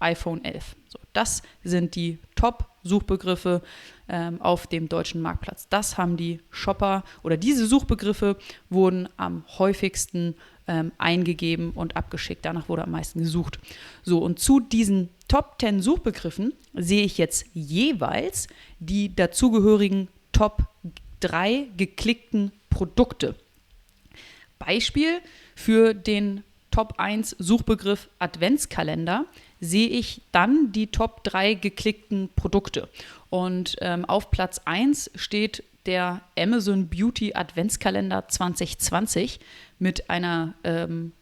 iPhone 0.00 0.44
11. 0.44 0.74
So, 0.88 0.98
das 1.12 1.42
sind 1.62 1.94
die 1.94 2.18
Top-Suchbegriffe 2.34 3.62
ähm, 4.12 4.40
auf 4.40 4.68
dem 4.68 4.88
deutschen 4.88 5.20
Marktplatz. 5.22 5.66
Das 5.68 5.98
haben 5.98 6.16
die 6.16 6.38
Shopper 6.50 7.02
oder 7.24 7.36
diese 7.36 7.66
Suchbegriffe 7.66 8.36
wurden 8.70 9.08
am 9.16 9.44
häufigsten 9.58 10.36
ähm, 10.68 10.92
eingegeben 10.98 11.72
und 11.72 11.96
abgeschickt. 11.96 12.44
Danach 12.44 12.68
wurde 12.68 12.84
am 12.84 12.92
meisten 12.92 13.20
gesucht. 13.20 13.58
So, 14.04 14.18
und 14.18 14.38
zu 14.38 14.60
diesen 14.60 15.08
Top 15.26 15.56
10 15.58 15.80
Suchbegriffen 15.80 16.52
sehe 16.74 17.04
ich 17.04 17.18
jetzt 17.18 17.46
jeweils 17.54 18.46
die 18.78 19.16
dazugehörigen 19.16 20.08
Top 20.30 20.66
3 21.20 21.68
geklickten 21.76 22.52
Produkte. 22.70 23.34
Beispiel 24.58 25.20
für 25.56 25.94
den 25.94 26.44
Top 26.70 26.94
1 26.98 27.36
Suchbegriff 27.38 28.08
Adventskalender 28.18 29.26
sehe 29.62 29.88
ich 29.88 30.22
dann 30.32 30.72
die 30.72 30.88
Top 30.88 31.22
3 31.24 31.54
geklickten 31.54 32.28
Produkte. 32.34 32.88
Und 33.30 33.76
ähm, 33.80 34.04
auf 34.04 34.30
Platz 34.32 34.60
1 34.64 35.12
steht 35.14 35.62
der 35.86 36.20
Amazon 36.36 36.88
Beauty 36.88 37.34
Adventskalender 37.34 38.28
2020 38.28 39.40
mit 39.78 40.10
einer, 40.10 40.54
ähm, 40.64 41.12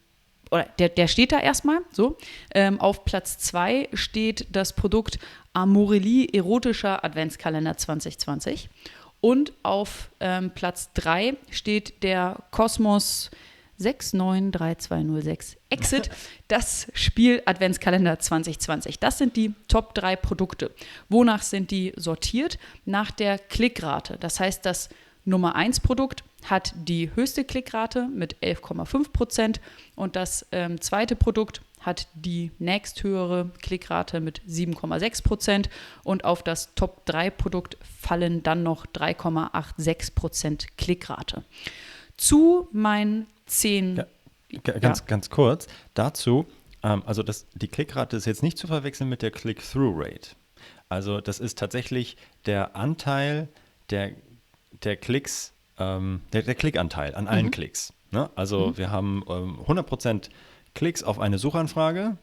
oder 0.51 0.65
der, 0.79 0.89
der 0.89 1.07
steht 1.07 1.33
da 1.33 1.39
erstmal 1.39 1.81
so. 1.93 2.17
Ähm, 2.55 2.81
auf 2.81 3.05
Platz 3.05 3.39
2 3.39 3.91
steht 3.93 4.47
das 4.51 4.75
Produkt 4.75 5.19
Amorelie 5.53 6.27
Erotischer 6.33 7.05
Adventskalender 7.05 7.77
2020. 7.77 8.71
Und 9.21 9.53
auf 9.63 10.11
ähm, 10.19 10.51
Platz 10.55 10.91
3 10.95 11.37
steht 11.51 12.03
der 12.03 12.43
Cosmos 12.53 13.31
693206 13.81 15.57
Exit, 15.71 16.11
das 16.49 16.87
Spiel 16.95 17.43
Adventskalender 17.47 18.19
2020. 18.19 18.99
Das 18.99 19.19
sind 19.19 19.37
die 19.37 19.55
Top 19.69 19.95
3 19.95 20.17
Produkte. 20.17 20.71
Wonach 21.09 21.43
sind 21.43 21.71
die 21.71 21.93
sortiert? 21.97 22.59
Nach 22.85 23.11
der 23.11 23.39
Klickrate. 23.39 24.19
Das 24.21 24.39
heißt, 24.39 24.65
das 24.67 24.91
Nummer 25.25 25.55
1 25.55 25.81
Produkt 25.81 26.25
hat 26.45 26.73
die 26.77 27.11
höchste 27.15 27.45
Klickrate 27.45 28.09
mit 28.09 28.37
11,5 28.37 29.13
Prozent 29.13 29.61
und 29.95 30.17
das 30.17 30.47
ähm, 30.53 30.81
zweite 30.81 31.17
Produkt 31.17 31.61
hat 31.81 32.09
die 32.15 32.51
nächsthöhere 32.59 33.51
Klickrate 33.63 34.21
mit 34.21 34.43
7,6 34.43 35.23
Prozent 35.23 35.71
und 36.05 36.25
auf 36.25 36.43
das 36.43 36.75
Top 36.75 37.05
3 37.07 37.31
Produkt 37.31 37.79
fallen 38.01 38.43
dann 38.43 38.63
noch 38.63 38.87
3,86 38.87 40.15
Prozent 40.15 40.77
Klickrate. 40.77 41.45
Zu 42.17 42.69
meinen 42.73 43.27
zehn. 43.50 44.04
Ja, 44.50 44.61
ganz, 44.78 45.00
ja. 45.00 45.04
ganz 45.07 45.30
kurz 45.30 45.66
dazu. 45.95 46.47
Ähm, 46.83 47.02
also 47.07 47.23
das, 47.23 47.47
die 47.54 47.69
Klickrate 47.69 48.16
ist 48.16 48.26
jetzt 48.26 48.42
nicht 48.42 48.59
zu 48.59 48.66
verwechseln 48.66 49.09
mit 49.09 49.23
der 49.23 49.30
Click-Through-Rate. 49.30 50.30
Also 50.88 51.21
das 51.21 51.38
ist 51.38 51.59
tatsächlich 51.59 52.16
der 52.47 52.75
Anteil 52.76 53.49
der, 53.90 54.12
der 54.83 54.97
Klicks, 54.97 55.52
ähm, 55.78 56.23
der, 56.33 56.42
der 56.42 56.54
Klickanteil 56.54 57.14
an 57.14 57.28
allen 57.28 57.47
mhm. 57.47 57.50
Klicks. 57.50 57.92
Ne? 58.11 58.28
Also 58.35 58.69
mhm. 58.69 58.78
wir 58.78 58.90
haben 58.90 59.25
ähm, 59.28 59.59
100% 59.66 60.30
Klicks 60.75 61.02
auf 61.02 61.19
eine 61.19 61.38
Suchanfrage, 61.38 62.16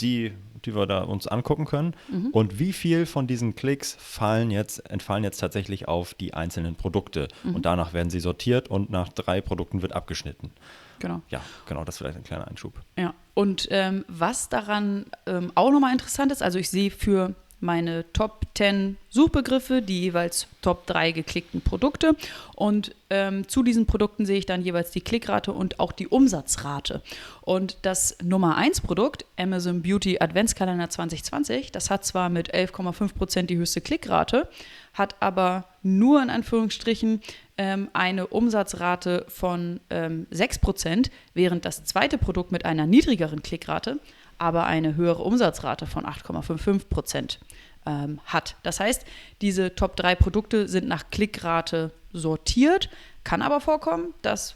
die, 0.00 0.32
die 0.64 0.74
wir 0.74 0.86
da 0.86 1.02
uns 1.02 1.26
angucken 1.26 1.64
können. 1.64 1.94
Mhm. 2.08 2.28
Und 2.32 2.58
wie 2.58 2.72
viel 2.72 3.06
von 3.06 3.26
diesen 3.26 3.54
Klicks 3.54 3.96
fallen 3.98 4.50
jetzt, 4.50 4.90
entfallen 4.90 5.24
jetzt 5.24 5.38
tatsächlich 5.38 5.88
auf 5.88 6.14
die 6.14 6.34
einzelnen 6.34 6.74
Produkte. 6.74 7.28
Mhm. 7.44 7.56
Und 7.56 7.66
danach 7.66 7.92
werden 7.92 8.10
sie 8.10 8.20
sortiert 8.20 8.68
und 8.68 8.90
nach 8.90 9.08
drei 9.08 9.40
Produkten 9.40 9.82
wird 9.82 9.92
abgeschnitten. 9.92 10.50
Genau. 10.98 11.20
Ja, 11.28 11.40
genau, 11.66 11.84
das 11.84 11.96
ist 11.96 11.98
vielleicht 11.98 12.16
ein 12.16 12.24
kleiner 12.24 12.48
Einschub. 12.48 12.74
Ja, 12.96 13.14
und 13.34 13.68
ähm, 13.70 14.04
was 14.08 14.48
daran 14.48 15.06
ähm, 15.26 15.52
auch 15.54 15.70
nochmal 15.70 15.92
interessant 15.92 16.32
ist, 16.32 16.42
also 16.42 16.58
ich 16.58 16.70
sehe 16.70 16.90
für 16.90 17.34
meine 17.60 18.04
Top 18.12 18.46
10 18.54 18.96
Suchbegriffe, 19.08 19.80
die 19.80 20.00
jeweils 20.02 20.46
Top 20.60 20.86
3 20.86 21.12
geklickten 21.12 21.60
Produkte. 21.62 22.14
Und 22.54 22.94
ähm, 23.08 23.48
zu 23.48 23.62
diesen 23.62 23.86
Produkten 23.86 24.26
sehe 24.26 24.38
ich 24.38 24.46
dann 24.46 24.62
jeweils 24.62 24.90
die 24.90 25.00
Klickrate 25.00 25.52
und 25.52 25.80
auch 25.80 25.92
die 25.92 26.08
Umsatzrate. 26.08 27.02
Und 27.40 27.78
das 27.82 28.16
Nummer 28.22 28.56
1 28.56 28.82
Produkt, 28.82 29.24
Amazon 29.38 29.82
Beauty 29.82 30.18
Adventskalender 30.20 30.90
2020, 30.90 31.72
das 31.72 31.90
hat 31.90 32.04
zwar 32.04 32.28
mit 32.28 32.54
11,5 32.54 33.14
Prozent 33.14 33.50
die 33.50 33.56
höchste 33.56 33.80
Klickrate, 33.80 34.48
hat 34.92 35.16
aber 35.20 35.64
nur 35.82 36.22
in 36.22 36.30
Anführungsstrichen 36.30 37.22
ähm, 37.58 37.88
eine 37.92 38.26
Umsatzrate 38.26 39.24
von 39.28 39.80
ähm, 39.90 40.26
6 40.30 40.58
Prozent, 40.58 41.10
während 41.32 41.64
das 41.64 41.84
zweite 41.84 42.18
Produkt 42.18 42.52
mit 42.52 42.64
einer 42.64 42.86
niedrigeren 42.86 43.42
Klickrate 43.42 43.98
aber 44.38 44.66
eine 44.66 44.96
höhere 44.96 45.22
Umsatzrate 45.22 45.86
von 45.86 46.04
8,55 46.04 46.88
Prozent 46.88 47.38
ähm, 47.86 48.20
hat. 48.26 48.56
Das 48.62 48.80
heißt, 48.80 49.04
diese 49.40 49.74
Top 49.74 49.96
3 49.96 50.14
Produkte 50.14 50.68
sind 50.68 50.88
nach 50.88 51.10
Klickrate 51.10 51.90
sortiert, 52.12 52.90
kann 53.24 53.42
aber 53.42 53.60
vorkommen, 53.60 54.14
dass 54.22 54.54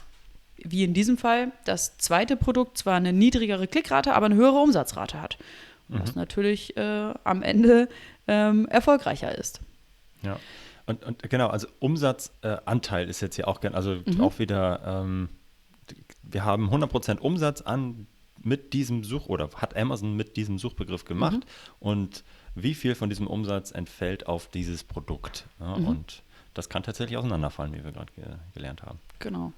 wie 0.62 0.84
in 0.84 0.92
diesem 0.92 1.16
Fall 1.16 1.52
das 1.64 1.96
zweite 1.96 2.36
Produkt 2.36 2.76
zwar 2.76 2.96
eine 2.96 3.12
niedrigere 3.12 3.66
Klickrate, 3.66 4.14
aber 4.14 4.26
eine 4.26 4.34
höhere 4.34 4.58
Umsatzrate 4.58 5.20
hat. 5.20 5.38
Was 5.88 6.14
mhm. 6.14 6.20
natürlich 6.20 6.76
äh, 6.76 7.14
am 7.24 7.42
Ende 7.42 7.88
ähm, 8.28 8.68
erfolgreicher 8.68 9.36
ist. 9.36 9.60
Ja. 10.22 10.38
Und, 10.86 11.04
und 11.04 11.22
genau, 11.30 11.48
also 11.48 11.66
Umsatzanteil 11.78 13.06
äh, 13.06 13.10
ist 13.10 13.20
jetzt 13.20 13.36
hier 13.36 13.48
auch, 13.48 13.62
also 13.72 14.00
mhm. 14.04 14.20
auch 14.20 14.38
wieder, 14.38 15.02
ähm, 15.02 15.28
wir 16.22 16.44
haben 16.44 16.68
100% 16.70 17.18
Umsatz 17.18 17.60
an 17.62 18.06
mit 18.42 18.72
diesem 18.72 19.04
Such 19.04 19.26
oder 19.26 19.50
hat 19.56 19.76
Amazon 19.76 20.16
mit 20.16 20.36
diesem 20.36 20.58
Suchbegriff 20.58 21.04
gemacht 21.04 21.40
mhm. 21.40 21.76
und 21.80 22.24
wie 22.54 22.74
viel 22.74 22.94
von 22.94 23.08
diesem 23.08 23.26
Umsatz 23.26 23.70
entfällt 23.70 24.26
auf 24.26 24.48
dieses 24.48 24.84
Produkt. 24.84 25.46
Ja, 25.60 25.76
mhm. 25.76 25.86
Und 25.86 26.22
das 26.54 26.68
kann 26.68 26.82
tatsächlich 26.82 27.16
auseinanderfallen, 27.16 27.72
wie 27.74 27.84
wir 27.84 27.92
gerade 27.92 28.12
ge 28.14 28.24
gelernt 28.54 28.82
haben. 28.82 28.98
Genau. 29.20 29.52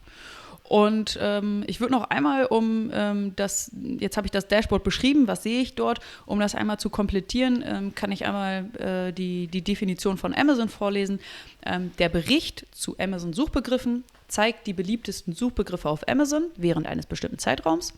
Und 0.64 1.18
ähm, 1.20 1.64
ich 1.66 1.80
würde 1.80 1.92
noch 1.92 2.10
einmal, 2.10 2.46
um 2.46 2.90
ähm, 2.92 3.34
das, 3.36 3.70
jetzt 3.98 4.16
habe 4.16 4.26
ich 4.26 4.30
das 4.30 4.48
Dashboard 4.48 4.84
beschrieben, 4.84 5.26
was 5.26 5.42
sehe 5.42 5.60
ich 5.60 5.74
dort, 5.74 6.00
um 6.26 6.38
das 6.38 6.54
einmal 6.54 6.78
zu 6.78 6.90
komplettieren, 6.90 7.64
ähm, 7.66 7.94
kann 7.94 8.12
ich 8.12 8.26
einmal 8.26 8.70
äh, 8.78 9.12
die, 9.12 9.48
die 9.48 9.62
Definition 9.62 10.18
von 10.18 10.34
Amazon 10.34 10.68
vorlesen. 10.68 11.20
Ähm, 11.64 11.92
der 11.98 12.08
Bericht 12.08 12.66
zu 12.72 12.96
Amazon-Suchbegriffen 12.98 14.04
zeigt 14.28 14.66
die 14.66 14.72
beliebtesten 14.72 15.34
Suchbegriffe 15.34 15.88
auf 15.88 16.08
Amazon 16.08 16.44
während 16.56 16.86
eines 16.86 17.06
bestimmten 17.06 17.38
Zeitraums 17.38 17.92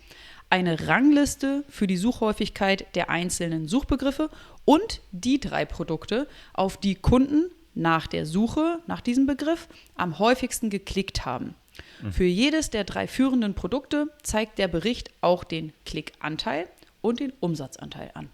eine 0.51 0.87
Rangliste 0.87 1.65
für 1.69 1.87
die 1.87 1.97
Suchhäufigkeit 1.97 2.87
der 2.95 3.11
einzelnen 3.11 3.69
Suchbegriffe 3.69 4.31
und 4.65 5.01
die 5.13 5.41
drei 5.41 5.65
Produkte, 5.65 6.29
auf 6.53 6.77
die 6.77 6.95
Kunden 6.95 7.51
nach 7.75 8.07
der 8.07 8.25
Suche 8.25 8.79
nach 8.87 9.01
diesem 9.01 9.27
Begriff 9.27 9.69
am 9.97 10.19
häufigsten 10.19 10.71
geklickt 10.71 11.27
haben. 11.27 11.55
Mhm. 12.03 12.13
Für 12.13 12.25
jedes 12.25 12.71
der 12.71 12.85
drei 12.85 13.09
führenden 13.09 13.55
Produkte 13.55 14.09
zeigt 14.23 14.59
der 14.59 14.69
Bericht 14.69 15.11
auch 15.21 15.45
den 15.45 15.73
Klickanteil 15.85 16.69
und 17.01 17.21
den 17.21 17.33
Umsatzanteil 17.41 18.11
an. 18.15 18.31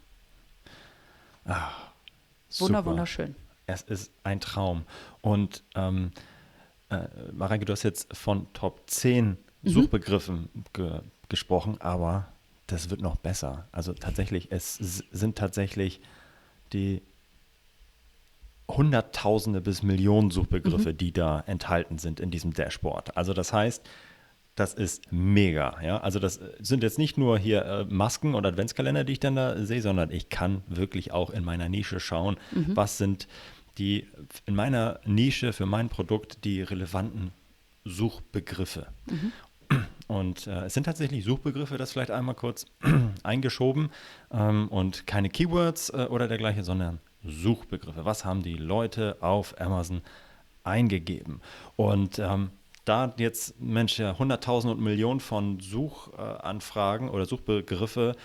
Ah, 1.47 1.71
Wunder, 2.59 2.85
wunderschön. 2.85 3.35
Es 3.67 3.83
ist 3.83 4.13
ein 4.25 4.41
Traum. 4.41 4.85
Und 5.21 5.63
ähm, 5.75 6.11
äh, 6.91 7.07
Mareike, 7.33 7.65
du 7.65 7.73
hast 7.73 7.85
jetzt 7.85 8.15
von 8.17 8.53
Top 8.53 8.83
10 8.89 9.37
mhm. 9.63 9.69
Suchbegriffen 9.69 10.49
ge 10.73 11.01
gesprochen, 11.31 11.81
aber 11.81 12.29
das 12.67 12.91
wird 12.91 13.01
noch 13.01 13.17
besser. 13.17 13.69
Also 13.73 13.95
tatsächlich, 13.95 14.53
es 14.53 14.77
sind 14.77 15.37
tatsächlich 15.37 16.01
die 16.73 17.03
Hunderttausende 18.69 19.61
bis 19.61 19.83
Millionen 19.83 20.31
Suchbegriffe, 20.31 20.93
mhm. 20.93 20.97
die 20.97 21.13
da 21.13 21.41
enthalten 21.41 21.99
sind 21.99 22.21
in 22.21 22.31
diesem 22.31 22.53
Dashboard. 22.53 23.17
Also 23.17 23.33
das 23.33 23.53
heißt, 23.53 23.85
das 24.55 24.75
ist 24.75 25.11
mega. 25.11 25.81
Ja? 25.83 25.99
Also 25.99 26.19
das 26.19 26.41
sind 26.61 26.83
jetzt 26.83 26.99
nicht 26.99 27.19
nur 27.19 27.39
hier 27.39 27.65
äh, 27.65 27.85
Masken 27.85 28.35
und 28.35 28.45
Adventskalender, 28.45 29.05
die 29.05 29.15
ich 29.15 29.21
dann 29.21 29.37
da 29.37 29.65
sehe, 29.65 29.83
sondern 29.83 30.11
ich 30.11 30.29
kann 30.29 30.63
wirklich 30.69 31.13
auch 31.13 31.31
in 31.31 31.45
meiner 31.45 31.69
Nische 31.69 31.99
schauen, 31.99 32.37
mhm. 32.53 32.77
was 32.77 32.99
sind 32.99 33.27
die 33.79 34.07
in 34.47 34.55
meiner 34.55 35.01
Nische 35.05 35.53
für 35.53 35.67
mein 35.67 35.89
Produkt 35.89 36.45
die 36.45 36.63
relevanten 36.63 37.33
Suchbegriffe. 37.85 38.89
Mhm. 39.07 39.33
Und 40.11 40.49
äh, 40.49 40.65
es 40.65 40.75
sind 40.75 40.83
tatsächlich 40.83 41.25
Suchbegriffe, 41.25 41.79
das 41.79 41.93
vielleicht 41.93 42.11
einmal 42.11 42.35
kurz 42.35 42.67
eingeschoben 43.23 43.91
ähm, 44.33 44.67
und 44.67 45.07
keine 45.07 45.31
Keywords 45.31 45.91
äh, 45.91 46.09
oder 46.11 46.27
dergleichen, 46.27 46.65
sondern 46.65 46.99
Suchbegriffe. 47.23 48.05
Was 48.05 48.25
haben 48.25 48.43
die 48.43 48.57
Leute 48.57 49.19
auf 49.21 49.61
Amazon 49.61 50.03
eingegeben? 50.65 51.41
Und 51.77 52.19
ähm, 52.19 52.51
da 52.85 53.15
jetzt 53.19 53.61
Mensch 53.61 54.01
ja 54.01 54.19
Hunderttausende 54.19 54.75
und 54.75 54.83
Millionen 54.83 55.21
von 55.21 55.61
Suchanfragen 55.61 57.09
oder 57.09 57.25
Suchbegriffe 57.25 58.17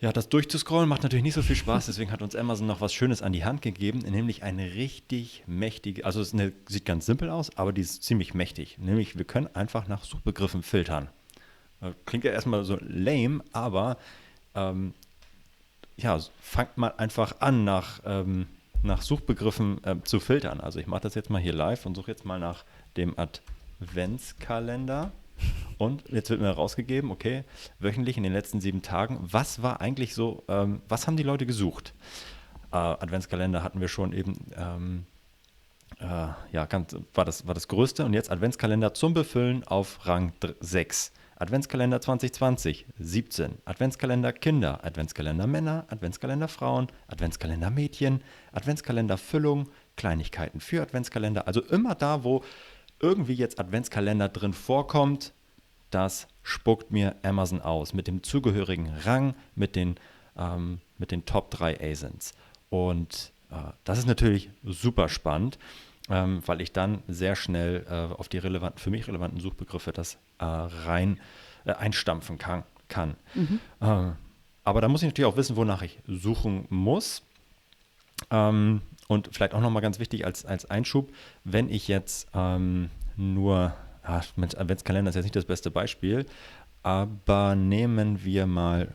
ja, 0.00 0.12
das 0.12 0.28
durchzuscrollen 0.28 0.88
macht 0.88 1.02
natürlich 1.02 1.24
nicht 1.24 1.34
so 1.34 1.42
viel 1.42 1.56
Spaß, 1.56 1.86
deswegen 1.86 2.12
hat 2.12 2.22
uns 2.22 2.36
Amazon 2.36 2.68
noch 2.68 2.80
was 2.80 2.94
Schönes 2.94 3.20
an 3.20 3.32
die 3.32 3.44
Hand 3.44 3.62
gegeben, 3.62 3.98
nämlich 3.98 4.44
eine 4.44 4.74
richtig 4.74 5.42
mächtige, 5.46 6.04
also 6.04 6.20
es 6.20 6.30
sieht 6.30 6.84
ganz 6.84 7.06
simpel 7.06 7.30
aus, 7.30 7.56
aber 7.56 7.72
die 7.72 7.80
ist 7.80 8.04
ziemlich 8.04 8.32
mächtig. 8.32 8.78
Nämlich 8.78 9.18
wir 9.18 9.24
können 9.24 9.48
einfach 9.54 9.88
nach 9.88 10.04
Suchbegriffen 10.04 10.62
filtern. 10.62 11.08
Äh, 11.80 11.92
klingt 12.06 12.24
ja 12.24 12.30
erstmal 12.30 12.64
so 12.64 12.78
lame, 12.80 13.42
aber 13.52 13.96
ähm, 14.54 14.94
ja, 15.96 16.18
fangt 16.40 16.78
mal 16.78 16.94
einfach 16.96 17.40
an, 17.40 17.64
nach, 17.64 18.00
ähm, 18.04 18.46
nach 18.84 19.02
Suchbegriffen 19.02 19.82
äh, 19.84 19.96
zu 20.04 20.20
filtern. 20.20 20.60
Also 20.60 20.78
ich 20.78 20.86
mache 20.86 21.00
das 21.00 21.16
jetzt 21.16 21.28
mal 21.28 21.42
hier 21.42 21.52
live 21.52 21.86
und 21.86 21.96
suche 21.96 22.12
jetzt 22.12 22.24
mal 22.24 22.38
nach 22.38 22.64
dem 22.96 23.16
Adventskalender. 23.18 25.10
Und 25.78 26.08
jetzt 26.08 26.28
wird 26.30 26.40
mir 26.40 26.50
rausgegeben, 26.50 27.10
okay, 27.10 27.44
wöchentlich 27.78 28.16
in 28.16 28.24
den 28.24 28.32
letzten 28.32 28.60
sieben 28.60 28.82
Tagen, 28.82 29.18
was 29.20 29.62
war 29.62 29.80
eigentlich 29.80 30.14
so, 30.14 30.42
ähm, 30.48 30.82
was 30.88 31.06
haben 31.06 31.16
die 31.16 31.22
Leute 31.22 31.46
gesucht? 31.46 31.94
Äh, 32.72 32.76
Adventskalender 32.76 33.62
hatten 33.62 33.80
wir 33.80 33.88
schon 33.88 34.12
eben, 34.12 34.34
ähm, 34.56 35.06
äh, 36.00 36.28
ja, 36.52 36.66
ganz, 36.68 36.96
war, 37.14 37.24
das, 37.24 37.46
war 37.46 37.54
das 37.54 37.68
Größte. 37.68 38.04
Und 38.04 38.12
jetzt 38.12 38.30
Adventskalender 38.30 38.92
zum 38.94 39.14
Befüllen 39.14 39.64
auf 39.64 40.06
Rang 40.06 40.32
6. 40.60 41.12
Adventskalender 41.40 42.00
2020, 42.00 42.86
17. 42.98 43.58
Adventskalender 43.64 44.32
Kinder, 44.32 44.84
Adventskalender 44.84 45.46
Männer, 45.46 45.86
Adventskalender 45.88 46.48
Frauen, 46.48 46.88
Adventskalender 47.06 47.70
Mädchen, 47.70 48.22
Adventskalender 48.50 49.16
Füllung, 49.16 49.68
Kleinigkeiten 49.96 50.58
für 50.60 50.82
Adventskalender. 50.82 51.46
Also 51.46 51.62
immer 51.62 51.94
da, 51.94 52.24
wo 52.24 52.42
irgendwie 53.00 53.34
jetzt 53.34 53.58
Adventskalender 53.58 54.28
drin 54.28 54.52
vorkommt, 54.52 55.32
das 55.90 56.28
spuckt 56.42 56.90
mir 56.90 57.16
Amazon 57.22 57.62
aus 57.62 57.94
mit 57.94 58.06
dem 58.06 58.22
zugehörigen 58.22 58.92
Rang, 59.04 59.34
mit 59.54 59.76
den, 59.76 59.96
ähm, 60.36 60.80
mit 60.98 61.10
den 61.10 61.24
Top 61.24 61.50
3 61.50 61.80
ASINs. 61.80 62.34
Und 62.70 63.32
äh, 63.50 63.72
das 63.84 63.98
ist 63.98 64.06
natürlich 64.06 64.50
super 64.64 65.08
spannend. 65.08 65.58
ähm, 66.10 66.42
weil 66.46 66.60
ich 66.60 66.72
dann 66.72 67.02
sehr 67.06 67.36
schnell 67.36 67.84
äh, 67.88 68.14
auf 68.14 68.28
die 68.28 68.38
relevanten, 68.38 68.78
für 68.80 68.90
mich 68.90 69.06
relevanten 69.06 69.40
Suchbegriffe 69.40 69.92
das 69.92 70.14
äh, 70.38 70.44
rein 70.44 71.20
äh, 71.64 71.72
einstampfen 71.72 72.38
kann. 72.38 72.64
kann. 72.88 73.16
Mhm. 73.34 73.60
Äh, 73.80 74.12
aber 74.64 74.80
da 74.80 74.88
muss 74.88 75.02
ich 75.02 75.08
natürlich 75.08 75.30
auch 75.30 75.36
wissen, 75.36 75.56
wonach 75.56 75.82
ich 75.82 75.98
suchen 76.06 76.66
muss. 76.70 77.22
Ähm, 78.30 78.82
und 79.08 79.30
vielleicht 79.32 79.54
auch 79.54 79.60
nochmal 79.60 79.82
ganz 79.82 79.98
wichtig 79.98 80.24
als, 80.24 80.44
als 80.44 80.70
Einschub, 80.70 81.10
wenn 81.42 81.68
ich 81.68 81.88
jetzt 81.88 82.28
ähm, 82.34 82.90
nur, 83.16 83.74
Adventskalender 84.02 85.08
ist 85.08 85.16
jetzt 85.16 85.24
nicht 85.24 85.36
das 85.36 85.46
beste 85.46 85.70
Beispiel, 85.70 86.24
aber 86.82 87.56
nehmen 87.56 88.24
wir 88.24 88.46
mal 88.46 88.94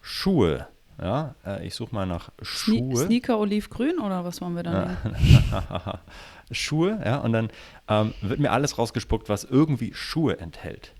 Schuhe. 0.00 0.68
Ja, 1.02 1.34
äh, 1.44 1.66
ich 1.66 1.74
suche 1.74 1.92
mal 1.92 2.06
nach 2.06 2.30
Schuhe. 2.40 2.96
Sneaker 2.96 3.38
olivgrün 3.38 3.98
oder 3.98 4.24
was 4.24 4.40
wollen 4.40 4.54
wir 4.54 4.62
dann? 4.62 4.96
Schuhe, 6.52 7.00
ja, 7.04 7.18
und 7.18 7.32
dann 7.32 7.48
ähm, 7.88 8.14
wird 8.20 8.38
mir 8.38 8.52
alles 8.52 8.78
rausgespuckt, 8.78 9.28
was 9.28 9.42
irgendwie 9.42 9.92
Schuhe 9.92 10.38
enthält. 10.38 10.94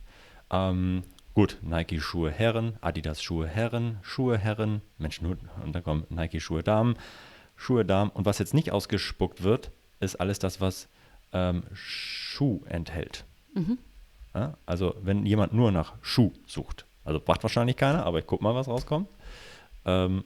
Ähm, 0.51 1.05
gut, 1.35 1.59
Nike-Schuhe 1.63 2.31
Herren, 2.31 2.77
Adidas-Schuhe 2.81 3.47
Herren, 3.47 3.99
Schuhe 4.03 4.37
Herren, 4.37 4.83
Menschen, 4.99 5.27
und 5.63 5.75
dann 5.75 5.85
kommen 5.85 6.07
Nike-Schuhe 6.09 6.65
Damen, 6.65 6.97
Schuhe 7.57 7.85
Damen. 7.85 8.11
Und 8.11 8.27
was 8.27 8.39
jetzt 8.39 8.55
nicht 8.55 8.73
ausgespuckt 8.73 9.43
wird, 9.43 9.71
ist 10.01 10.17
alles 10.17 10.39
das, 10.39 10.61
was 10.61 10.89
ähm, 11.33 11.65
Schuh 11.73 12.63
enthält. 12.69 13.25
Mhm. 13.55 13.79
Ja, 14.35 14.57
also 14.67 14.97
wenn 15.03 15.27
jemand 15.27 15.53
nur 15.53 15.71
nach 15.71 15.95
Schuh 16.03 16.33
sucht, 16.47 16.87
also 17.05 17.21
macht 17.27 17.43
wahrscheinlich 17.43 17.77
keiner, 17.77 18.05
aber 18.05 18.19
ich 18.19 18.27
gucke 18.27 18.43
mal, 18.43 18.55
was 18.55 18.67
rauskommt. 18.67 19.09
Ähm, 19.85 20.25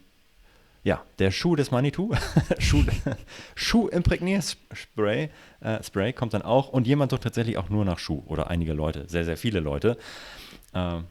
ja, 0.85 1.03
der 1.19 1.31
Schuh 1.31 1.57
des 1.57 1.71
Manitou, 1.71 2.15
Schuh, 2.59 2.85
Schuh 3.55 3.89
Imprägnierspray 3.89 5.31
äh, 5.61 5.83
Spray 5.83 6.13
kommt 6.13 6.35
dann 6.35 6.43
auch 6.43 6.69
und 6.69 6.87
jemand 6.87 7.11
sucht 7.11 7.25
tatsächlich 7.25 7.59
auch 7.59 7.69
nur 7.69 7.85
nach 7.85 7.99
Schuh 7.99 8.23
oder 8.27 8.49
einige 8.49 8.73
Leute, 8.73 9.09
sehr, 9.09 9.25
sehr 9.25 9.37
viele 9.37 9.61
Leute. 9.61 9.99
Ähm, 10.75 11.05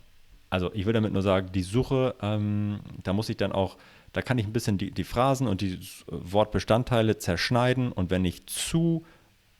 also 0.49 0.71
ich 0.73 0.85
will 0.85 0.93
damit 0.93 1.13
nur 1.13 1.21
sagen, 1.21 1.51
die 1.51 1.63
Suche, 1.63 2.15
ähm, 2.21 2.79
da 3.03 3.13
muss 3.13 3.29
ich 3.29 3.37
dann 3.37 3.51
auch, 3.51 3.77
da 4.13 4.21
kann 4.21 4.37
ich 4.37 4.45
ein 4.45 4.53
bisschen 4.53 4.77
die, 4.77 4.91
die 4.91 5.03
Phrasen 5.03 5.47
und 5.47 5.61
die 5.61 5.79
Wortbestandteile 6.07 7.17
zerschneiden 7.17 7.91
und 7.91 8.09
wenn 8.09 8.25
ich 8.25 8.45
zu 8.47 9.05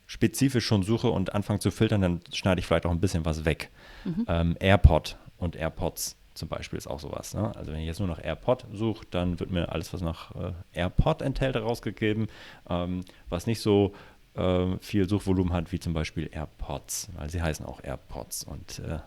spezifisch 0.05 0.65
schon 0.65 0.83
suche 0.83 1.09
und 1.09 1.35
anfange 1.35 1.59
zu 1.59 1.69
filtern, 1.69 2.01
dann 2.01 2.21
schneide 2.33 2.59
ich 2.59 2.65
vielleicht 2.65 2.85
auch 2.85 2.91
ein 2.91 3.01
bisschen 3.01 3.25
was 3.25 3.45
weg. 3.45 3.69
Mhm. 4.05 4.25
Ähm, 4.27 4.55
AirPod 4.59 5.17
und 5.37 5.55
AirPods 5.55 6.15
zum 6.33 6.47
Beispiel 6.47 6.77
ist 6.77 6.87
auch 6.87 6.99
sowas. 6.99 7.33
Ne? 7.33 7.51
Also 7.55 7.71
wenn 7.71 7.79
ich 7.79 7.87
jetzt 7.87 7.99
nur 7.99 8.07
nach 8.07 8.23
AirPod 8.23 8.65
suche, 8.71 9.05
dann 9.09 9.39
wird 9.39 9.51
mir 9.51 9.71
alles, 9.71 9.91
was 9.93 10.01
nach 10.01 10.33
äh, 10.35 10.53
AirPod 10.73 11.21
enthält, 11.21 11.55
herausgegeben, 11.55 12.27
ähm, 12.69 13.03
was 13.29 13.47
nicht 13.47 13.59
so 13.59 13.93
äh, 14.35 14.77
viel 14.79 15.09
Suchvolumen 15.09 15.51
hat 15.51 15.71
wie 15.71 15.79
zum 15.79 15.93
Beispiel 15.93 16.29
AirPods, 16.31 17.09
weil 17.15 17.29
sie 17.29 17.41
heißen 17.41 17.65
auch 17.65 17.83
AirPods 17.83 18.43
und 18.43 18.79
äh, 18.79 18.99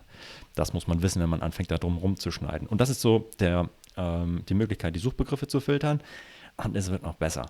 das 0.55 0.73
muss 0.73 0.87
man 0.87 1.01
wissen, 1.01 1.21
wenn 1.21 1.29
man 1.29 1.41
anfängt, 1.41 1.71
da 1.71 1.77
drum 1.77 1.97
rumzuschneiden. 1.97 2.67
Und 2.67 2.81
das 2.81 2.89
ist 2.89 3.01
so 3.01 3.29
der, 3.39 3.69
ähm, 4.01 4.43
die 4.47 4.53
Möglichkeit, 4.53 4.95
die 4.95 4.99
Suchbegriffe 4.99 5.47
zu 5.47 5.59
filtern 5.59 6.01
und 6.57 6.75
es 6.75 6.91
wird 6.91 7.03
noch 7.03 7.15
besser. 7.15 7.45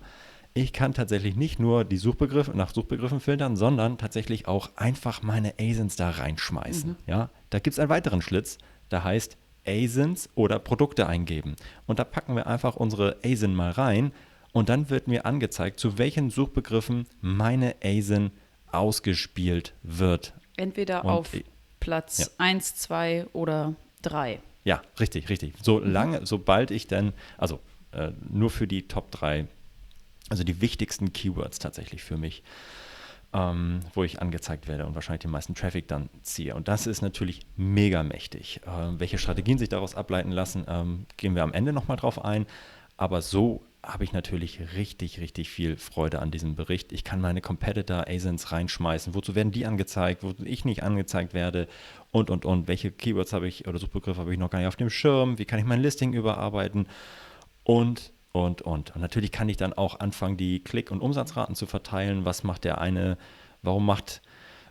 Ich 0.53 0.73
kann 0.73 0.93
tatsächlich 0.93 1.35
nicht 1.37 1.59
nur 1.59 1.85
die 1.85 1.97
Suchbegriffe 1.97 2.51
nach 2.51 2.73
Suchbegriffen 2.73 3.21
filtern, 3.21 3.55
sondern 3.55 3.97
tatsächlich 3.97 4.47
auch 4.47 4.69
einfach 4.75 5.21
meine 5.21 5.53
ASINs 5.59 5.95
da 5.95 6.09
reinschmeißen. 6.09 6.91
Mhm. 6.91 6.95
Ja, 7.07 7.29
da 7.49 7.59
gibt 7.59 7.73
es 7.73 7.79
einen 7.79 7.89
weiteren 7.89 8.21
Schlitz, 8.21 8.57
der 8.91 9.05
heißt 9.05 9.37
ASINs 9.65 10.29
oder 10.35 10.59
Produkte 10.59 11.07
eingeben. 11.07 11.55
Und 11.85 11.99
da 11.99 12.03
packen 12.03 12.35
wir 12.35 12.47
einfach 12.47 12.75
unsere 12.75 13.17
ASIN 13.23 13.55
mal 13.55 13.71
rein 13.71 14.11
und 14.51 14.67
dann 14.67 14.89
wird 14.89 15.07
mir 15.07 15.25
angezeigt, 15.25 15.79
zu 15.79 15.97
welchen 15.97 16.29
Suchbegriffen 16.29 17.07
meine 17.21 17.75
ASIN 17.81 18.31
ausgespielt 18.71 19.73
wird. 19.83 20.33
Entweder 20.57 21.05
und 21.05 21.11
auf 21.11 21.31
Platz 21.79 22.19
ja. 22.19 22.27
1, 22.37 22.75
2 22.75 23.27
oder 23.31 23.75
3. 24.01 24.39
Ja, 24.63 24.81
richtig, 24.99 25.29
richtig. 25.29 25.53
Solange, 25.61 26.21
mhm. 26.21 26.25
sobald 26.25 26.71
ich 26.71 26.87
dann, 26.87 27.13
also 27.37 27.59
äh, 27.91 28.11
nur 28.29 28.49
für 28.49 28.67
die 28.67 28.87
Top 28.87 29.11
3, 29.11 29.47
also 30.29 30.43
die 30.43 30.61
wichtigsten 30.61 31.13
Keywords 31.13 31.59
tatsächlich 31.59 32.03
für 32.03 32.17
mich 32.17 32.43
ähm, 33.33 33.79
wo 33.93 34.03
ich 34.03 34.21
angezeigt 34.21 34.67
werde 34.67 34.85
und 34.85 34.95
wahrscheinlich 34.95 35.21
den 35.21 35.31
meisten 35.31 35.55
Traffic 35.55 35.87
dann 35.87 36.09
ziehe. 36.21 36.55
Und 36.55 36.67
das 36.67 36.87
ist 36.87 37.01
natürlich 37.01 37.41
mega 37.55 38.03
mächtig. 38.03 38.61
Ähm, 38.67 38.99
welche 38.99 39.17
Strategien 39.17 39.57
sich 39.57 39.69
daraus 39.69 39.95
ableiten 39.95 40.31
lassen, 40.31 40.65
ähm, 40.67 41.05
gehen 41.17 41.35
wir 41.35 41.43
am 41.43 41.53
Ende 41.53 41.71
nochmal 41.71 41.97
drauf 41.97 42.23
ein. 42.23 42.45
Aber 42.97 43.21
so 43.21 43.63
habe 43.83 44.03
ich 44.03 44.13
natürlich 44.13 44.59
richtig, 44.75 45.19
richtig 45.19 45.49
viel 45.49 45.75
Freude 45.75 46.19
an 46.19 46.29
diesem 46.29 46.55
Bericht. 46.55 46.91
Ich 46.91 47.03
kann 47.03 47.19
meine 47.19 47.41
Competitor 47.41 48.07
ASINs 48.07 48.51
reinschmeißen. 48.51 49.15
Wozu 49.15 49.33
werden 49.33 49.51
die 49.51 49.65
angezeigt, 49.65 50.23
wozu 50.23 50.45
ich 50.45 50.65
nicht 50.65 50.83
angezeigt 50.83 51.33
werde 51.33 51.67
und, 52.11 52.29
und, 52.29 52.45
und. 52.45 52.67
Welche 52.67 52.91
Keywords 52.91 53.33
habe 53.33 53.47
ich 53.47 53.67
oder 53.67 53.79
Suchbegriffe 53.79 54.21
habe 54.21 54.33
ich 54.33 54.39
noch 54.39 54.51
gar 54.51 54.59
nicht 54.59 54.67
auf 54.67 54.75
dem 54.75 54.89
Schirm? 54.89 55.39
Wie 55.39 55.45
kann 55.45 55.59
ich 55.59 55.65
mein 55.65 55.81
Listing 55.81 56.13
überarbeiten? 56.13 56.87
Und 57.63 58.13
und, 58.33 58.61
und. 58.61 58.95
Und 58.95 59.01
natürlich 59.01 59.31
kann 59.31 59.49
ich 59.49 59.57
dann 59.57 59.73
auch 59.73 59.99
anfangen, 59.99 60.37
die 60.37 60.63
Klick- 60.63 60.91
und 60.91 61.01
Umsatzraten 61.01 61.55
zu 61.55 61.65
verteilen. 61.65 62.23
Was 62.23 62.43
macht 62.43 62.63
der 62.63 62.79
eine, 62.79 63.17
warum 63.61 63.85
macht, 63.85 64.21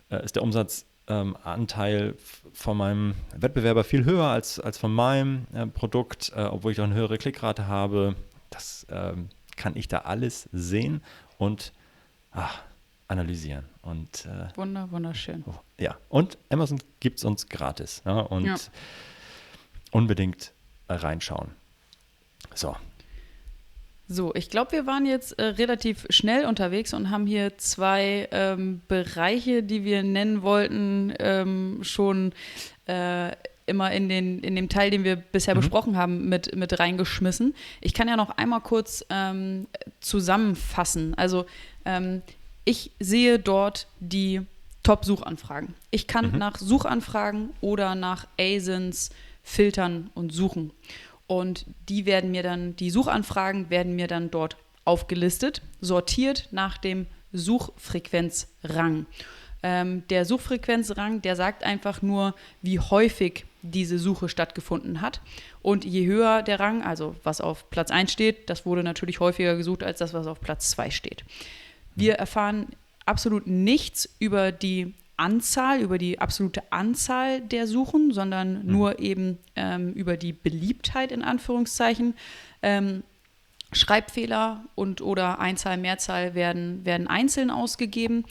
äh, 0.09 0.23
ist 0.23 0.35
der 0.35 0.43
Umsatzanteil 0.43 2.01
ähm, 2.01 2.15
von 2.53 2.77
meinem 2.77 3.13
Wettbewerber 3.35 3.83
viel 3.83 4.03
höher 4.05 4.25
als, 4.25 4.59
als 4.59 4.77
von 4.77 4.93
meinem 4.93 5.45
äh, 5.53 5.67
Produkt, 5.67 6.31
äh, 6.35 6.43
obwohl 6.43 6.71
ich 6.71 6.79
auch 6.79 6.85
eine 6.85 6.95
höhere 6.95 7.17
Klickrate 7.17 7.67
habe. 7.67 8.15
Das 8.51 8.85
ähm, 8.89 9.29
kann 9.57 9.75
ich 9.75 9.87
da 9.87 9.99
alles 9.99 10.47
sehen 10.51 11.01
und 11.39 11.73
ach, 12.31 12.61
analysieren. 13.07 13.65
Und, 13.81 14.25
äh, 14.25 14.55
Wunder, 14.55 14.91
wunderschön. 14.91 15.43
Oh, 15.47 15.55
ja, 15.79 15.97
und 16.09 16.37
Amazon 16.49 16.79
gibt 16.99 17.17
es 17.17 17.25
uns 17.25 17.49
gratis. 17.49 18.03
Ja, 18.05 18.19
und 18.19 18.45
ja. 18.45 18.55
unbedingt 19.91 20.53
reinschauen. 20.87 21.51
So, 22.53 22.75
so, 24.11 24.35
ich 24.35 24.49
glaube, 24.49 24.73
wir 24.73 24.85
waren 24.85 25.05
jetzt 25.05 25.39
äh, 25.39 25.43
relativ 25.45 26.05
schnell 26.09 26.45
unterwegs 26.45 26.93
und 26.93 27.09
haben 27.11 27.25
hier 27.25 27.57
zwei 27.57 28.27
ähm, 28.31 28.81
Bereiche, 28.89 29.63
die 29.63 29.85
wir 29.85 30.03
nennen 30.03 30.41
wollten, 30.41 31.13
ähm, 31.17 31.79
schon 31.83 32.33
äh, 32.87 33.31
immer 33.65 33.91
in, 33.91 34.09
den, 34.09 34.39
in 34.39 34.55
dem 34.55 34.69
Teil, 34.69 34.91
den 34.91 35.03
wir 35.03 35.15
bisher 35.15 35.55
mhm. 35.55 35.59
besprochen 35.59 35.97
haben, 35.97 36.29
mit, 36.29 36.55
mit 36.55 36.79
reingeschmissen. 36.79 37.55
Ich 37.79 37.93
kann 37.93 38.07
ja 38.07 38.15
noch 38.15 38.31
einmal 38.31 38.61
kurz 38.61 39.05
ähm, 39.09 39.67
zusammenfassen. 39.99 41.13
Also 41.15 41.45
ähm, 41.85 42.21
ich 42.65 42.91
sehe 42.99 43.39
dort 43.39 43.87
die 43.99 44.41
Top-Suchanfragen. 44.83 45.75
Ich 45.91 46.07
kann 46.07 46.31
mhm. 46.31 46.37
nach 46.37 46.57
Suchanfragen 46.57 47.51
oder 47.61 47.95
nach 47.95 48.27
ASINs 48.39 49.11
filtern 49.43 50.09
und 50.13 50.33
suchen. 50.33 50.71
Und 51.27 51.65
die 51.87 52.05
werden 52.05 52.31
mir 52.31 52.43
dann, 52.43 52.75
die 52.75 52.89
Suchanfragen 52.89 53.69
werden 53.69 53.95
mir 53.95 54.07
dann 54.07 54.31
dort 54.31 54.57
aufgelistet, 54.83 55.61
sortiert 55.79 56.49
nach 56.51 56.77
dem 56.77 57.07
Suchfrequenzrang. 57.31 59.05
Ähm, 59.63 60.03
der 60.09 60.25
Suchfrequenzrang, 60.25 61.21
der 61.21 61.35
sagt 61.35 61.63
einfach 61.63 62.01
nur, 62.01 62.35
wie 62.61 62.79
häufig 62.79 63.45
diese 63.61 63.99
Suche 63.99 64.27
stattgefunden 64.27 65.01
hat. 65.01 65.21
Und 65.61 65.85
je 65.85 66.05
höher 66.07 66.41
der 66.41 66.59
Rang, 66.59 66.81
also 66.83 67.15
was 67.23 67.41
auf 67.41 67.69
Platz 67.69 67.91
1 67.91 68.11
steht, 68.11 68.49
das 68.49 68.65
wurde 68.65 68.83
natürlich 68.83 69.19
häufiger 69.19 69.55
gesucht 69.55 69.83
als 69.83 69.99
das, 69.99 70.13
was 70.13 70.27
auf 70.27 70.41
Platz 70.41 70.71
2 70.71 70.89
steht. 70.89 71.23
Wir 71.95 72.15
erfahren 72.15 72.67
absolut 73.05 73.47
nichts 73.47 74.09
über 74.19 74.51
die 74.51 74.93
Anzahl, 75.17 75.81
über 75.81 75.99
die 75.99 76.17
absolute 76.19 76.63
Anzahl 76.71 77.41
der 77.41 77.67
Suchen, 77.67 78.11
sondern 78.11 78.65
mhm. 78.65 78.71
nur 78.71 78.99
eben 78.99 79.37
ähm, 79.55 79.93
über 79.93 80.17
die 80.17 80.33
Beliebtheit 80.33 81.11
in 81.11 81.21
Anführungszeichen. 81.21 82.15
Ähm, 82.63 83.03
Schreibfehler 83.73 84.65
und 84.75 85.01
oder 85.01 85.39
Einzahl, 85.39 85.77
Mehrzahl 85.77 86.33
werden, 86.33 86.83
werden 86.85 87.07
einzeln 87.07 87.51
ausgegeben. 87.51 88.25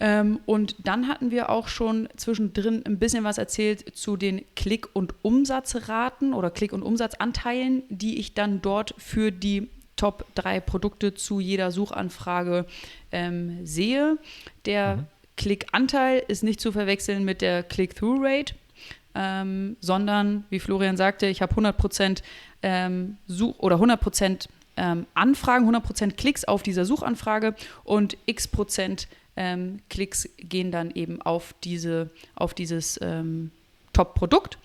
Ähm, 0.00 0.40
und 0.46 0.76
dann 0.84 1.08
hatten 1.08 1.30
wir 1.30 1.50
auch 1.50 1.68
schon 1.68 2.08
zwischendrin 2.16 2.84
ein 2.86 2.98
bisschen 2.98 3.24
was 3.24 3.38
erzählt 3.38 3.96
zu 3.96 4.16
den 4.16 4.44
Klick- 4.54 4.94
und 4.94 5.14
Umsatzraten 5.22 6.34
oder 6.34 6.50
Klick- 6.50 6.72
und 6.72 6.82
Umsatzanteilen, 6.82 7.82
die 7.88 8.18
ich 8.18 8.34
dann 8.34 8.62
dort 8.62 8.94
für 8.98 9.32
die 9.32 9.68
Top 9.96 10.24
3 10.36 10.60
Produkte 10.60 11.14
zu 11.14 11.40
jeder 11.40 11.72
Suchanfrage 11.72 12.66
ähm, 13.10 13.66
sehe. 13.66 14.18
Der 14.64 14.96
mhm. 14.96 15.06
Klickanteil 15.36 16.22
ist 16.28 16.44
nicht 16.44 16.60
zu 16.60 16.70
verwechseln 16.70 17.24
mit 17.24 17.42
der 17.42 17.64
Click-Through-Rate, 17.64 18.54
ähm, 19.16 19.76
sondern, 19.80 20.44
wie 20.50 20.60
Florian 20.60 20.96
sagte, 20.96 21.26
ich 21.26 21.42
habe 21.42 21.54
100% 21.54 22.22
ähm, 22.62 23.16
Such- 23.26 23.58
oder 23.58 23.76
100% 23.76 24.48
ähm, 24.76 25.06
Anfragen, 25.14 25.68
100% 25.68 26.12
Klicks 26.12 26.44
auf 26.44 26.62
dieser 26.62 26.84
Suchanfrage 26.84 27.54
und 27.82 28.16
x 28.26 28.46
Prozent 28.46 29.08
ähm, 29.38 29.78
Klicks 29.88 30.28
gehen 30.36 30.72
dann 30.72 30.90
eben 30.90 31.22
auf, 31.22 31.54
diese, 31.62 32.10
auf 32.34 32.54
dieses 32.54 32.98
ähm, 33.00 33.52
Top-Produkt. 33.92 34.58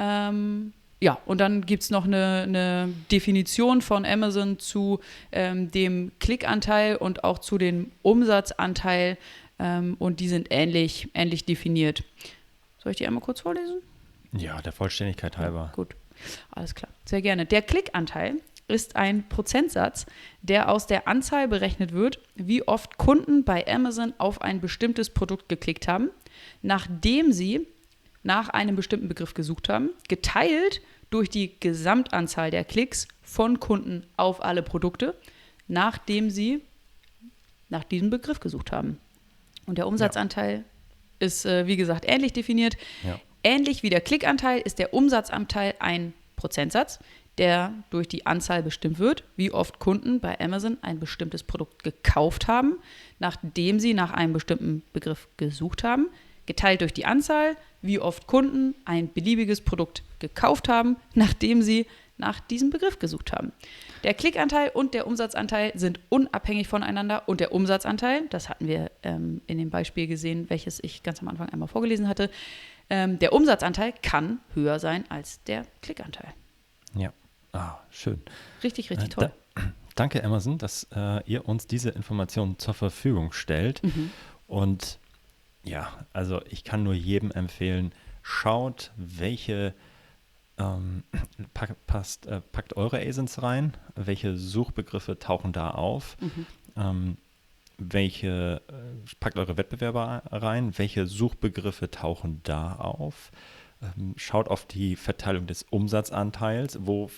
Ähm, 0.00 0.72
ja, 1.00 1.18
und 1.26 1.40
dann 1.40 1.64
gibt 1.64 1.84
es 1.84 1.90
noch 1.90 2.06
eine, 2.06 2.42
eine, 2.42 2.92
Definition 3.12 3.82
von 3.82 4.04
Amazon 4.04 4.58
zu 4.58 4.98
ähm, 5.30 5.70
dem 5.70 6.10
Klickanteil 6.18 6.96
und 6.96 7.22
auch 7.22 7.38
zu 7.38 7.56
dem 7.56 7.92
Umsatzanteil. 8.02 9.16
Ähm, 9.60 9.94
und 10.00 10.18
die 10.18 10.28
sind 10.28 10.48
ähnlich, 10.50 11.08
ähnlich 11.14 11.44
definiert. 11.44 12.02
Soll 12.78 12.90
ich 12.90 12.98
die 12.98 13.06
einmal 13.06 13.22
kurz 13.22 13.42
vorlesen? 13.42 13.80
Ja, 14.32 14.60
der 14.60 14.72
Vollständigkeit 14.72 15.38
halber. 15.38 15.66
Ja, 15.70 15.72
gut, 15.72 15.94
alles 16.50 16.74
klar. 16.74 16.90
Sehr 17.04 17.22
gerne. 17.22 17.46
Der 17.46 17.62
Klickanteil 17.62 18.36
ist 18.68 18.96
ein 18.96 19.28
Prozentsatz, 19.28 20.06
der 20.42 20.70
aus 20.70 20.86
der 20.86 21.06
Anzahl 21.06 21.48
berechnet 21.48 21.92
wird, 21.92 22.20
wie 22.34 22.66
oft 22.66 22.98
Kunden 22.98 23.44
bei 23.44 23.66
Amazon 23.66 24.12
auf 24.18 24.40
ein 24.42 24.60
bestimmtes 24.60 25.10
Produkt 25.10 25.48
geklickt 25.48 25.88
haben, 25.88 26.10
nachdem 26.62 27.32
sie 27.32 27.66
nach 28.22 28.48
einem 28.48 28.74
bestimmten 28.74 29.08
Begriff 29.08 29.34
gesucht 29.34 29.68
haben, 29.68 29.90
geteilt 30.08 30.80
durch 31.10 31.30
die 31.30 31.58
Gesamtanzahl 31.60 32.50
der 32.50 32.64
Klicks 32.64 33.06
von 33.22 33.60
Kunden 33.60 34.04
auf 34.16 34.42
alle 34.42 34.62
Produkte, 34.62 35.14
nachdem 35.68 36.30
sie 36.30 36.62
nach 37.68 37.84
diesem 37.84 38.10
Begriff 38.10 38.40
gesucht 38.40 38.72
haben. 38.72 38.98
Und 39.66 39.78
der 39.78 39.86
Umsatzanteil 39.86 40.58
ja. 40.58 40.64
ist, 41.26 41.46
äh, 41.46 41.66
wie 41.66 41.76
gesagt, 41.76 42.04
ähnlich 42.08 42.32
definiert. 42.32 42.76
Ja. 43.04 43.20
Ähnlich 43.42 43.82
wie 43.82 43.90
der 43.90 44.00
Klickanteil 44.00 44.60
ist 44.60 44.78
der 44.80 44.92
Umsatzanteil 44.92 45.74
ein 45.78 46.12
Prozentsatz, 46.36 46.98
der 47.38 47.72
durch 47.90 48.08
die 48.08 48.26
Anzahl 48.26 48.62
bestimmt 48.62 48.98
wird, 48.98 49.24
wie 49.36 49.50
oft 49.50 49.78
Kunden 49.78 50.20
bei 50.20 50.38
Amazon 50.40 50.78
ein 50.82 50.98
bestimmtes 50.98 51.42
Produkt 51.42 51.82
gekauft 51.82 52.48
haben, 52.48 52.78
nachdem 53.18 53.78
sie 53.78 53.94
nach 53.94 54.12
einem 54.12 54.32
bestimmten 54.32 54.82
Begriff 54.92 55.28
gesucht 55.36 55.84
haben, 55.84 56.08
geteilt 56.46 56.80
durch 56.80 56.94
die 56.94 57.04
Anzahl, 57.04 57.56
wie 57.82 57.98
oft 57.98 58.26
Kunden 58.26 58.74
ein 58.84 59.12
beliebiges 59.12 59.60
Produkt 59.60 60.02
gekauft 60.18 60.68
haben, 60.68 60.96
nachdem 61.14 61.62
sie 61.62 61.86
nach 62.18 62.40
diesem 62.40 62.70
Begriff 62.70 62.98
gesucht 62.98 63.32
haben. 63.32 63.52
Der 64.02 64.14
Klickanteil 64.14 64.70
und 64.70 64.94
der 64.94 65.06
Umsatzanteil 65.06 65.72
sind 65.74 66.00
unabhängig 66.08 66.66
voneinander 66.66 67.28
und 67.28 67.40
der 67.40 67.52
Umsatzanteil, 67.52 68.22
das 68.30 68.48
hatten 68.48 68.66
wir 68.66 68.90
ähm, 69.02 69.42
in 69.46 69.58
dem 69.58 69.68
Beispiel 69.68 70.06
gesehen, 70.06 70.48
welches 70.48 70.82
ich 70.82 71.02
ganz 71.02 71.20
am 71.20 71.28
Anfang 71.28 71.50
einmal 71.50 71.68
vorgelesen 71.68 72.08
hatte, 72.08 72.30
ähm, 72.88 73.18
der 73.18 73.34
Umsatzanteil 73.34 73.92
kann 74.02 74.40
höher 74.54 74.78
sein 74.78 75.04
als 75.10 75.42
der 75.44 75.66
Klickanteil. 75.82 76.32
Ja, 76.94 77.12
ah, 77.56 77.80
schön. 77.90 78.22
Richtig, 78.62 78.90
richtig 78.90 79.08
äh, 79.08 79.10
toll. 79.10 79.32
Da, 79.54 79.62
danke, 79.94 80.22
Amazon, 80.24 80.58
dass 80.58 80.86
äh, 80.94 81.22
ihr 81.24 81.48
uns 81.48 81.66
diese 81.66 81.90
Informationen 81.90 82.58
zur 82.58 82.74
Verfügung 82.74 83.32
stellt. 83.32 83.82
Mhm. 83.82 84.10
Und 84.46 84.98
ja, 85.64 85.92
also 86.12 86.40
ich 86.48 86.64
kann 86.64 86.82
nur 86.82 86.94
jedem 86.94 87.30
empfehlen, 87.30 87.92
schaut, 88.22 88.92
welche 88.96 89.74
ähm, 90.58 91.02
pack, 91.54 91.86
passt, 91.86 92.26
äh, 92.26 92.40
packt 92.40 92.76
eure 92.76 92.98
ASINs 92.98 93.42
rein, 93.42 93.74
welche 93.94 94.36
Suchbegriffe 94.36 95.18
tauchen 95.18 95.52
da 95.52 95.70
auf, 95.70 96.16
mhm. 96.20 96.46
ähm, 96.76 97.16
welche, 97.78 98.62
äh, 98.68 99.14
packt 99.20 99.38
eure 99.38 99.56
Wettbewerber 99.56 100.22
rein, 100.30 100.78
welche 100.78 101.06
Suchbegriffe 101.06 101.90
tauchen 101.90 102.40
da 102.42 102.76
auf, 102.76 103.30
schaut 104.16 104.48
auf 104.48 104.66
die 104.66 104.96
Verteilung 104.96 105.46
des 105.46 105.64
Umsatzanteils, 105.70 106.78
wo 106.82 107.10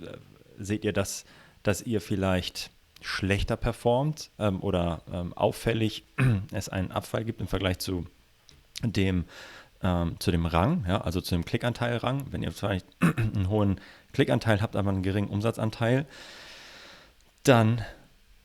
äh, 0.00 0.16
seht 0.58 0.84
ihr 0.84 0.92
das, 0.92 1.24
dass 1.62 1.82
ihr 1.82 2.00
vielleicht 2.00 2.70
schlechter 3.00 3.56
performt 3.56 4.30
ähm, 4.38 4.60
oder 4.60 5.02
ähm, 5.12 5.32
auffällig 5.32 6.04
es 6.52 6.68
einen 6.68 6.90
Abfall 6.90 7.24
gibt 7.24 7.40
im 7.40 7.48
Vergleich 7.48 7.78
zu 7.78 8.06
dem, 8.82 9.24
ähm, 9.82 10.16
zu 10.18 10.30
dem 10.30 10.46
Rang, 10.46 10.84
ja, 10.86 11.00
also 11.00 11.20
zu 11.20 11.34
dem 11.34 11.44
Klickanteil-Rang. 11.44 12.26
Wenn 12.30 12.42
ihr 12.42 12.52
vielleicht 12.52 12.86
einen 13.00 13.48
hohen 13.48 13.80
Klickanteil 14.12 14.60
habt, 14.60 14.76
aber 14.76 14.90
einen 14.90 15.02
geringen 15.02 15.28
Umsatzanteil, 15.28 16.06
dann 17.44 17.82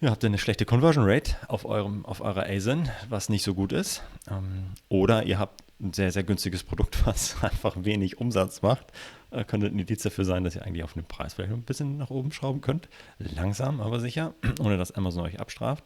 ja, 0.01 0.11
habt 0.11 0.23
ihr 0.23 0.27
eine 0.27 0.37
schlechte 0.37 0.65
Conversion 0.65 1.05
Rate 1.07 1.35
auf, 1.47 1.65
eurem, 1.65 2.05
auf 2.05 2.21
eurer 2.21 2.45
ASIN, 2.45 2.89
was 3.09 3.29
nicht 3.29 3.43
so 3.43 3.53
gut 3.53 3.71
ist. 3.71 4.03
Ähm, 4.29 4.71
oder 4.87 5.23
ihr 5.23 5.39
habt 5.39 5.64
ein 5.81 5.93
sehr, 5.93 6.11
sehr 6.11 6.23
günstiges 6.23 6.63
Produkt, 6.63 7.05
was 7.05 7.43
einfach 7.43 7.75
wenig 7.77 8.19
Umsatz 8.19 8.61
macht 8.61 8.91
äh, 9.35 9.43
könnte 9.43 9.67
ein 9.67 9.77
Indiz 9.77 10.03
dafür 10.03 10.25
sein, 10.25 10.43
dass 10.43 10.55
ihr 10.55 10.65
eigentlich 10.65 10.83
auf 10.83 10.93
den 10.93 11.05
Preis 11.05 11.33
vielleicht 11.33 11.51
ein 11.51 11.63
bisschen 11.63 11.97
nach 11.97 12.09
oben 12.09 12.31
schrauben 12.31 12.61
könnt. 12.61 12.89
Langsam, 13.19 13.81
aber 13.81 13.99
sicher, 13.99 14.33
ohne 14.59 14.77
dass 14.77 14.91
Amazon 14.91 15.25
euch 15.25 15.39
abstraft. 15.39 15.83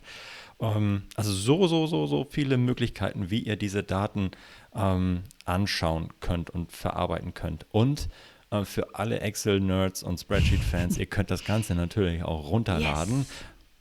Ähm, 0.59 1.03
also 1.15 1.31
so, 1.31 1.67
so, 1.67 1.87
so, 1.87 2.05
so 2.05 2.27
viele 2.29 2.57
Möglichkeiten, 2.57 3.29
wie 3.29 3.39
ihr 3.39 3.55
diese 3.55 3.83
Daten 3.83 4.31
ähm, 4.75 5.23
anschauen 5.45 6.09
könnt 6.19 6.49
und 6.49 6.71
verarbeiten 6.71 7.33
könnt. 7.33 7.65
Und 7.71 8.09
äh, 8.51 8.63
für 8.65 8.95
alle 8.95 9.21
Excel-Nerds 9.21 10.03
und 10.03 10.19
Spreadsheet-Fans, 10.19 10.97
ihr 10.97 11.07
könnt 11.07 11.31
das 11.31 11.43
Ganze 11.43 11.75
natürlich 11.75 12.23
auch 12.23 12.49
runterladen 12.49 13.19
yes. 13.19 13.27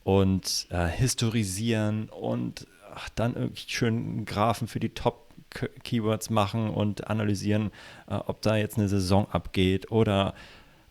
und 0.04 0.66
äh, 0.70 0.86
historisieren 0.86 2.08
und 2.08 2.66
ach, 2.94 3.08
dann 3.10 3.34
irgendwie 3.34 3.64
schön 3.68 4.24
Graphen 4.24 4.66
für 4.66 4.80
die 4.80 4.90
Top- 4.90 5.27
Keywords 5.50 6.30
machen 6.30 6.70
und 6.70 7.08
analysieren, 7.08 7.70
äh, 8.08 8.14
ob 8.14 8.42
da 8.42 8.56
jetzt 8.56 8.78
eine 8.78 8.88
Saison 8.88 9.28
abgeht 9.30 9.90
oder 9.90 10.34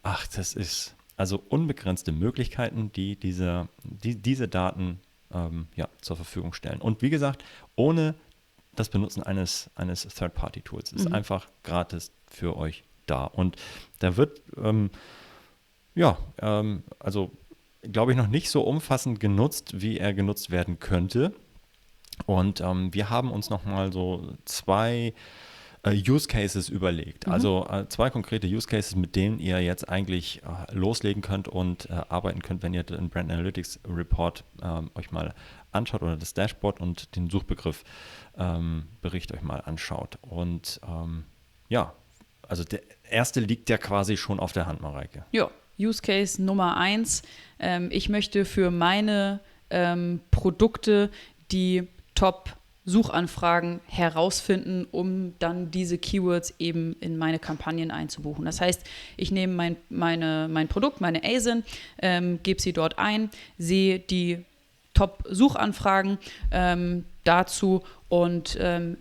ach, 0.03 0.27
das 0.27 0.53
ist 0.53 0.95
also 1.15 1.41
unbegrenzte 1.49 2.11
Möglichkeiten, 2.11 2.91
die 2.91 3.15
diese, 3.15 3.67
die, 3.83 4.15
diese 4.15 4.47
Daten 4.47 4.99
ähm, 5.31 5.67
ja, 5.75 5.89
zur 6.01 6.15
Verfügung 6.15 6.53
stellen. 6.53 6.79
Und 6.79 7.01
wie 7.01 7.09
gesagt, 7.09 7.43
ohne 7.75 8.15
das 8.77 8.89
Benutzen 8.89 9.23
eines, 9.23 9.69
eines 9.75 10.03
Third-Party-Tools. 10.03 10.93
Ist 10.93 11.09
mhm. 11.09 11.15
einfach 11.15 11.47
gratis 11.63 12.11
für 12.27 12.55
euch 12.55 12.83
da. 13.05 13.25
Und 13.25 13.57
da 13.99 14.15
wird, 14.15 14.41
ähm, 14.55 14.91
ja, 15.95 16.17
ähm, 16.39 16.83
also 16.99 17.31
glaube 17.81 18.11
ich, 18.11 18.17
noch 18.17 18.27
nicht 18.27 18.49
so 18.49 18.61
umfassend 18.61 19.19
genutzt, 19.19 19.81
wie 19.81 19.97
er 19.97 20.13
genutzt 20.13 20.51
werden 20.51 20.79
könnte. 20.79 21.33
Und 22.25 22.61
ähm, 22.61 22.93
wir 22.93 23.09
haben 23.09 23.31
uns 23.31 23.49
nochmal 23.49 23.93
so 23.93 24.33
zwei 24.45 25.13
äh, 25.83 26.09
Use 26.09 26.27
Cases 26.27 26.69
überlegt. 26.69 27.27
Mhm. 27.27 27.33
Also 27.33 27.67
äh, 27.69 27.87
zwei 27.89 28.09
konkrete 28.09 28.47
Use 28.47 28.67
Cases, 28.67 28.95
mit 28.95 29.15
denen 29.15 29.39
ihr 29.39 29.61
jetzt 29.61 29.87
eigentlich 29.87 30.41
äh, 30.43 30.73
loslegen 30.73 31.21
könnt 31.21 31.47
und 31.47 31.89
äh, 31.89 32.01
arbeiten 32.09 32.41
könnt, 32.41 32.63
wenn 32.63 32.73
ihr 32.73 32.83
den 32.83 33.09
Brand 33.09 33.31
Analytics 33.31 33.79
Report 33.87 34.43
ähm, 34.61 34.91
euch 34.95 35.11
mal 35.11 35.33
anschaut 35.71 36.01
oder 36.01 36.17
das 36.17 36.33
Dashboard 36.33 36.79
und 36.79 37.15
den 37.15 37.29
Suchbegriff 37.29 37.83
ähm, 38.37 38.87
Bericht 39.01 39.31
euch 39.33 39.41
mal 39.41 39.61
anschaut. 39.61 40.17
Und 40.21 40.79
ähm, 40.87 41.25
ja, 41.69 41.93
also 42.47 42.63
der 42.63 42.81
erste 43.09 43.39
liegt 43.39 43.69
ja 43.69 43.77
quasi 43.77 44.17
schon 44.17 44.39
auf 44.39 44.53
der 44.53 44.65
Hand, 44.65 44.81
Mareike. 44.81 45.25
Ja, 45.31 45.49
Use 45.79 46.01
Case 46.01 46.41
Nummer 46.41 46.77
eins. 46.77 47.21
Ähm, 47.59 47.89
ich 47.91 48.09
möchte 48.09 48.45
für 48.45 48.71
meine 48.71 49.41
ähm, 49.69 50.21
Produkte 50.31 51.11
die 51.51 51.87
Top-Suchanfragen 52.17 53.79
herausfinden, 53.85 54.87
um 54.91 55.35
dann 55.37 55.69
diese 55.69 55.99
Keywords 55.99 56.55
eben 56.57 56.95
in 56.99 57.17
meine 57.19 57.37
Kampagnen 57.37 57.91
einzubuchen. 57.91 58.43
Das 58.43 58.59
heißt, 58.59 58.81
ich 59.17 59.29
nehme 59.31 59.53
mein, 59.53 59.75
meine, 59.89 60.47
mein 60.49 60.67
Produkt, 60.67 60.99
meine 60.99 61.23
ASIN, 61.23 61.63
ähm, 62.01 62.39
gebe 62.41 62.59
sie 62.59 62.73
dort 62.73 62.97
ein, 62.97 63.29
sehe 63.59 63.99
die 63.99 64.43
Top-Suchanfragen 64.95 66.17
ähm, 66.51 67.05
dazu 67.23 67.83
und 68.09 68.57
ähm, 68.59 68.97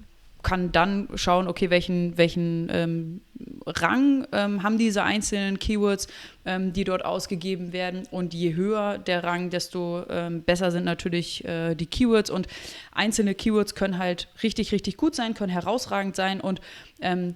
kann 0.46 0.70
dann 0.70 1.08
schauen, 1.16 1.48
okay, 1.48 1.70
welchen, 1.70 2.16
welchen 2.18 2.68
ähm, 2.70 3.20
Rang 3.66 4.28
ähm, 4.30 4.62
haben 4.62 4.78
diese 4.78 5.02
einzelnen 5.02 5.58
Keywords, 5.58 6.06
ähm, 6.44 6.72
die 6.72 6.84
dort 6.84 7.04
ausgegeben 7.04 7.72
werden. 7.72 8.04
Und 8.12 8.32
je 8.32 8.54
höher 8.54 8.96
der 8.96 9.24
Rang, 9.24 9.50
desto 9.50 10.04
ähm, 10.08 10.44
besser 10.44 10.70
sind 10.70 10.84
natürlich 10.84 11.44
äh, 11.44 11.74
die 11.74 11.86
Keywords. 11.86 12.30
Und 12.30 12.46
einzelne 12.92 13.34
Keywords 13.34 13.74
können 13.74 13.98
halt 13.98 14.28
richtig, 14.44 14.70
richtig 14.70 14.96
gut 14.96 15.16
sein, 15.16 15.34
können 15.34 15.50
herausragend 15.50 16.14
sein. 16.14 16.40
Und 16.40 16.60
ähm, 17.00 17.34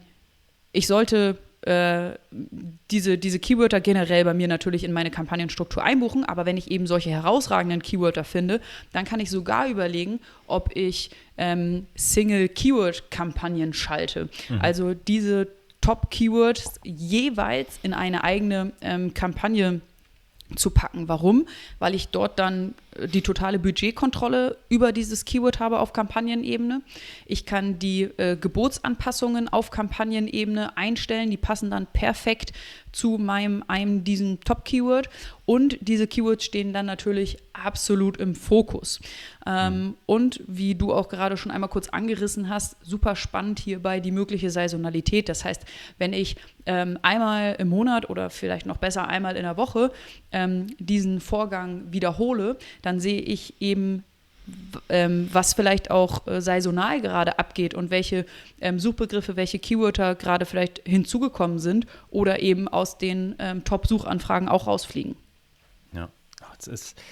ich 0.70 0.86
sollte 0.86 1.36
äh, 1.62 2.12
diese, 2.90 3.18
diese 3.18 3.38
Keywörter 3.38 3.80
generell 3.80 4.24
bei 4.24 4.32
mir 4.32 4.48
natürlich 4.48 4.82
in 4.82 4.92
meine 4.92 5.10
Kampagnenstruktur 5.10 5.82
einbuchen, 5.82 6.24
aber 6.24 6.46
wenn 6.46 6.56
ich 6.56 6.70
eben 6.70 6.86
solche 6.86 7.10
herausragenden 7.10 7.82
Keywörter 7.82 8.24
finde, 8.24 8.60
dann 8.92 9.04
kann 9.04 9.20
ich 9.20 9.30
sogar 9.30 9.68
überlegen, 9.68 10.20
ob 10.46 10.74
ich 10.74 11.10
ähm, 11.36 11.86
Single-Keyword-Kampagnen 11.96 13.74
schalte. 13.74 14.30
Mhm. 14.48 14.60
Also 14.60 14.94
diese 14.94 15.48
Top-Keywords 15.82 16.80
jeweils 16.82 17.78
in 17.82 17.92
eine 17.92 18.24
eigene 18.24 18.72
ähm, 18.80 19.12
Kampagne 19.12 19.80
zu 20.56 20.70
packen. 20.70 21.08
Warum? 21.08 21.46
Weil 21.78 21.94
ich 21.94 22.08
dort 22.08 22.38
dann 22.38 22.74
die 23.06 23.22
totale 23.22 23.58
Budgetkontrolle 23.58 24.56
über 24.68 24.92
dieses 24.92 25.24
Keyword 25.24 25.60
habe 25.60 25.80
auf 25.80 25.92
Kampagnenebene. 25.92 26.82
Ich 27.26 27.46
kann 27.46 27.78
die 27.78 28.02
äh, 28.02 28.36
Geburtsanpassungen 28.36 29.48
auf 29.48 29.70
Kampagnenebene 29.70 30.76
einstellen. 30.76 31.30
Die 31.30 31.36
passen 31.36 31.70
dann 31.70 31.86
perfekt 31.86 32.52
zu 32.92 33.18
meinem 33.18 33.64
einem 33.68 34.04
diesen 34.04 34.40
Top-Keyword. 34.40 35.08
Und 35.46 35.78
diese 35.80 36.06
Keywords 36.06 36.44
stehen 36.44 36.72
dann 36.72 36.86
natürlich 36.86 37.38
absolut 37.52 38.16
im 38.18 38.34
Fokus. 38.34 39.00
Ähm, 39.46 39.74
mhm. 39.74 39.94
Und 40.06 40.40
wie 40.46 40.74
du 40.74 40.92
auch 40.92 41.08
gerade 41.08 41.36
schon 41.36 41.50
einmal 41.50 41.70
kurz 41.70 41.88
angerissen 41.88 42.48
hast, 42.48 42.76
super 42.84 43.16
spannend 43.16 43.58
hierbei 43.58 44.00
die 44.00 44.12
mögliche 44.12 44.50
Saisonalität. 44.50 45.28
Das 45.28 45.44
heißt, 45.44 45.64
wenn 45.98 46.12
ich 46.12 46.36
ähm, 46.66 46.98
einmal 47.02 47.56
im 47.58 47.68
Monat 47.68 48.08
oder 48.10 48.30
vielleicht 48.30 48.66
noch 48.66 48.76
besser 48.76 49.08
einmal 49.08 49.36
in 49.36 49.42
der 49.42 49.56
Woche 49.56 49.90
ähm, 50.30 50.68
diesen 50.78 51.20
Vorgang 51.20 51.92
wiederhole, 51.92 52.56
dann 52.82 52.89
sehe 52.98 53.20
ich 53.20 53.60
eben 53.60 54.04
ähm, 54.88 55.28
was 55.32 55.54
vielleicht 55.54 55.90
auch 55.90 56.26
äh, 56.26 56.40
saisonal 56.40 57.00
gerade 57.00 57.38
abgeht 57.38 57.74
und 57.74 57.90
welche 57.90 58.26
ähm, 58.60 58.80
Suchbegriffe, 58.80 59.36
welche 59.36 59.58
Keywörter 59.58 60.14
gerade 60.14 60.46
vielleicht 60.46 60.82
hinzugekommen 60.86 61.58
sind 61.58 61.86
oder 62.10 62.40
eben 62.40 62.68
aus 62.68 62.98
den 62.98 63.36
ähm, 63.38 63.64
Top-Suchanfragen 63.64 64.48
auch 64.48 64.66
rausfliegen. 64.66 65.16
Ja, 65.92 66.08
es 66.58 66.66
ist 66.66 67.02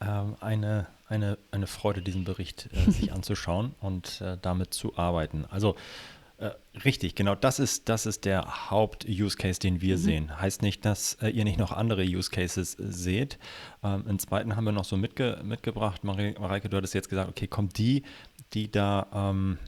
ähm, 0.00 0.36
eine, 0.40 0.86
eine, 1.08 1.38
eine 1.50 1.66
Freude, 1.66 2.02
diesen 2.02 2.24
Bericht 2.24 2.68
äh, 2.72 2.90
sich 2.90 3.12
anzuschauen 3.12 3.74
und 3.80 4.20
äh, 4.20 4.36
damit 4.40 4.74
zu 4.74 4.96
arbeiten. 4.96 5.44
Also 5.50 5.76
äh, 6.40 6.52
richtig, 6.84 7.14
genau 7.14 7.34
das 7.34 7.58
ist, 7.58 7.90
das 7.90 8.06
ist 8.06 8.24
der 8.24 8.70
Haupt-Use-Case, 8.70 9.60
den 9.60 9.82
wir 9.82 9.96
mhm. 9.96 10.00
sehen. 10.00 10.40
Heißt 10.40 10.62
nicht, 10.62 10.86
dass 10.86 11.14
äh, 11.20 11.28
ihr 11.28 11.44
nicht 11.44 11.58
noch 11.58 11.70
andere 11.70 12.02
Use-Cases 12.02 12.78
äh, 12.78 12.84
seht. 12.88 13.38
Ähm, 13.82 14.04
Im 14.08 14.18
zweiten 14.18 14.56
haben 14.56 14.64
wir 14.64 14.72
noch 14.72 14.86
so 14.86 14.96
mitge 14.96 15.38
mitgebracht. 15.44 16.02
Marie, 16.02 16.34
Mareike, 16.38 16.70
du 16.70 16.78
hattest 16.78 16.94
jetzt 16.94 17.10
gesagt, 17.10 17.28
okay, 17.28 17.46
kommt 17.46 17.76
die, 17.76 18.04
die 18.54 18.70
da 18.70 19.06
ähm, 19.12 19.58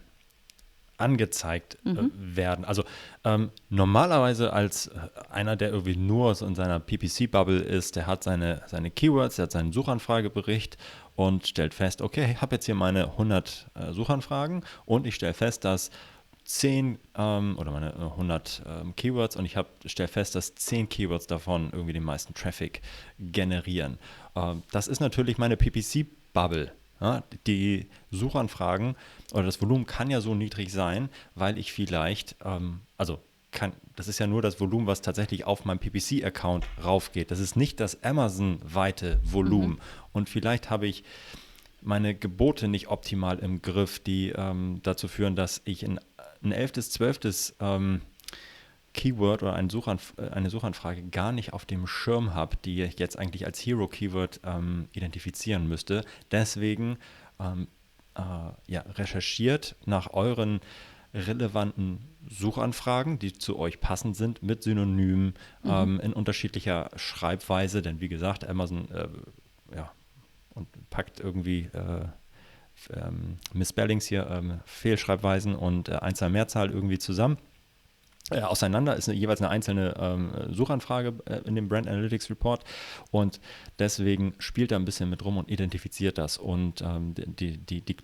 angezeigt 0.97 1.77
äh, 1.85 1.91
mhm. 1.91 2.11
werden. 2.15 2.65
Also 2.65 2.85
ähm, 3.25 3.51
normalerweise 3.69 4.53
als 4.55 4.87
äh, 4.87 4.93
einer, 5.31 5.57
der 5.57 5.71
irgendwie 5.71 5.97
nur 5.97 6.35
so 6.35 6.47
in 6.47 6.55
seiner 6.55 6.81
PPC-Bubble 6.81 7.61
ist, 7.61 7.97
der 7.97 8.07
hat 8.07 8.25
seine, 8.25 8.63
seine 8.67 8.91
Keywords, 8.91 9.37
der 9.37 9.45
hat 9.45 9.53
seinen 9.53 9.73
Suchanfragebericht 9.73 10.79
und 11.17 11.47
stellt 11.47 11.75
fest, 11.75 12.01
okay, 12.01 12.33
ich 12.33 12.41
habe 12.41 12.55
jetzt 12.55 12.65
hier 12.65 12.75
meine 12.75 13.11
100 13.11 13.67
äh, 13.75 13.93
Suchanfragen 13.93 14.65
und 14.87 15.07
ich 15.07 15.15
stelle 15.15 15.35
fest, 15.35 15.65
dass 15.65 15.91
10 16.53 16.99
ähm, 17.17 17.57
oder 17.59 17.71
meine 17.71 17.95
100 17.95 18.63
äh, 18.67 18.81
ähm, 18.81 18.95
Keywords 18.95 19.37
und 19.37 19.47
ich 19.47 19.57
stelle 19.87 20.09
fest, 20.09 20.35
dass 20.35 20.55
10 20.55 20.91
Keywords 20.91 21.27
davon 21.27 21.71
irgendwie 21.73 21.95
den 21.95 22.05
meisten 22.05 22.35
Traffic 22.35 22.83
generieren. 23.19 23.99
Ähm, 24.37 24.63
das 24.71 24.87
ist 24.87 25.01
natürlich 25.01 25.39
meine 25.39 25.57
PPC-Bubble. 25.57 26.73
Ja? 27.01 27.23
Die 27.47 27.89
Suchanfragen 28.11 28.97
oder 29.33 29.45
das 29.45 29.63
Volumen 29.63 29.87
kann 29.87 30.11
ja 30.11 30.21
so 30.21 30.35
niedrig 30.35 30.71
sein, 30.71 31.09
weil 31.35 31.57
ich 31.57 31.73
vielleicht, 31.73 32.37
ähm, 32.45 32.81
also 32.99 33.19
kann, 33.51 33.73
das 33.97 34.09
ist 34.09 34.19
ja 34.19 34.27
nur 34.27 34.43
das 34.43 34.61
Volumen, 34.61 34.87
was 34.87 35.01
tatsächlich 35.01 35.45
auf 35.45 35.65
meinem 35.65 35.79
PPC-Account 35.79 36.67
raufgeht. 36.85 37.31
Das 37.31 37.39
ist 37.39 37.57
nicht 37.57 37.81
das 37.81 38.03
Amazon-weite 38.03 39.21
Volumen. 39.25 39.73
Mhm. 39.77 39.81
Und 40.13 40.29
vielleicht 40.29 40.69
habe 40.69 40.87
ich 40.87 41.03
meine 41.83 42.15
Gebote 42.15 42.69
nicht 42.69 42.89
optimal 42.89 43.39
im 43.39 43.61
Griff, 43.61 43.99
die 43.99 44.31
ähm, 44.31 44.81
dazu 44.83 45.09
führen, 45.09 45.37
dass 45.37 45.63
ich 45.65 45.83
in 45.83 45.99
ein 46.43 46.53
elftes, 46.53 46.91
zwölftes 46.91 47.55
ähm, 47.61 48.03
Keyword 48.95 49.43
oder 49.43 49.55
eine, 49.55 49.71
Suchanf 49.71 50.15
äh, 50.19 50.29
eine, 50.29 50.51
Suchanfrage 50.51 51.03
gar 51.05 51.33
nicht 51.33 51.53
auf 51.53 51.65
dem 51.65 51.87
Schirm 51.87 52.35
habe, 52.35 52.57
die 52.65 52.83
ich 52.83 52.99
jetzt 52.99 53.19
eigentlich 53.19 53.47
als 53.47 53.59
Hero-Keyword 53.61 54.41
ähm, 54.45 54.89
identifizieren 54.93 55.69
müsste. 55.69 56.05
Deswegen 56.31 56.99
ähm, 57.41 57.69
äh, 58.15 58.21
ja, 58.67 58.81
recherchiert 58.83 59.77
nach 59.87 60.13
euren 60.13 60.61
relevanten 61.15 62.01
Suchanfragen, 62.29 63.19
die 63.19 63.33
zu 63.33 63.59
euch 63.59 63.81
passend 63.81 64.17
sind, 64.17 64.43
mit 64.43 64.63
Synonymen 64.63 65.35
mhm. 65.63 65.71
ähm, 65.71 66.01
in 66.01 66.13
unterschiedlicher 66.13 66.91
Schreibweise. 66.97 67.83
Denn 67.83 68.01
wie 68.01 68.09
gesagt, 68.09 68.47
Amazon 68.47 68.91
äh, 68.91 69.09
ja, 69.77 69.93
und 70.51 70.69
packt 70.91 71.21
irgendwie 71.21 71.71
äh, 71.73 72.07
ähm, 72.91 73.39
Misspellings 73.53 74.07
hier, 74.07 74.27
ähm, 74.31 74.61
Fehlschreibweisen 74.65 75.55
und 75.55 75.89
äh, 75.89 75.93
Einzahl, 75.97 76.31
Mehrzahl 76.31 76.71
irgendwie 76.71 76.99
zusammen. 76.99 77.39
Äh, 78.31 78.41
auseinander. 78.43 78.97
Ist 78.97 79.09
eine, 79.09 79.19
jeweils 79.19 79.41
eine 79.41 79.51
einzelne 79.51 79.95
ähm, 79.99 80.31
Suchanfrage 80.51 81.15
äh, 81.27 81.41
in 81.45 81.57
dem 81.57 81.69
Brand 81.69 81.89
Analytics 81.89 82.31
Report. 82.31 82.63
Und 83.11 83.41
deswegen 83.79 84.35
spielt 84.39 84.71
er 84.71 84.79
ein 84.79 84.85
bisschen 84.85 85.11
mit 85.11 85.25
rum 85.25 85.39
und 85.39 85.51
identifiziert 85.51 86.19
das 86.19 86.39
und 86.39 86.83
ähm, 86.83 87.15
die, 87.15 87.59
die, 87.59 87.81
die 87.81 87.97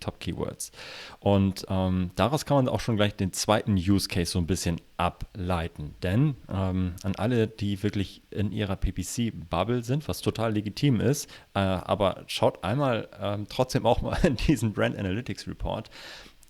Top-Keywords. 0.00 0.72
Und 1.20 1.66
ähm, 1.68 2.10
daraus 2.16 2.46
kann 2.46 2.56
man 2.56 2.68
auch 2.68 2.80
schon 2.80 2.96
gleich 2.96 3.14
den 3.14 3.32
zweiten 3.32 3.74
Use 3.74 4.08
Case 4.08 4.32
so 4.32 4.38
ein 4.38 4.46
bisschen 4.46 4.80
ableiten, 4.96 5.94
denn 6.02 6.36
ähm, 6.48 6.94
an 7.02 7.14
alle, 7.16 7.48
die 7.48 7.82
wirklich 7.82 8.22
in 8.30 8.52
ihrer 8.52 8.76
PPC-Bubble 8.76 9.82
sind, 9.82 10.08
was 10.08 10.20
total 10.20 10.52
legitim 10.52 11.00
ist, 11.00 11.28
äh, 11.54 11.58
aber 11.58 12.24
schaut 12.28 12.62
einmal 12.64 13.08
ähm, 13.20 13.46
trotzdem 13.48 13.86
auch 13.86 14.02
mal 14.02 14.18
in 14.22 14.36
diesen 14.36 14.72
Brand 14.72 14.96
Analytics 14.96 15.48
Report, 15.48 15.90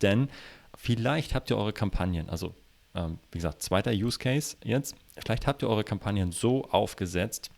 denn 0.03 0.29
vielleicht 0.77 1.35
habt 1.35 1.51
ihr 1.51 1.57
eure 1.57 1.73
Kampagnen, 1.73 2.29
also 2.29 2.55
ähm, 2.95 3.19
wie 3.31 3.39
gesagt, 3.39 3.63
zweiter 3.63 3.93
Use 3.93 4.19
Case 4.19 4.57
jetzt. 4.65 4.95
Vielleicht 5.17 5.47
habt 5.47 5.63
ihr 5.63 5.69
eure 5.69 5.85
Kampagnen 5.85 6.33
so 6.33 6.65
aufgesetzt 6.67 7.51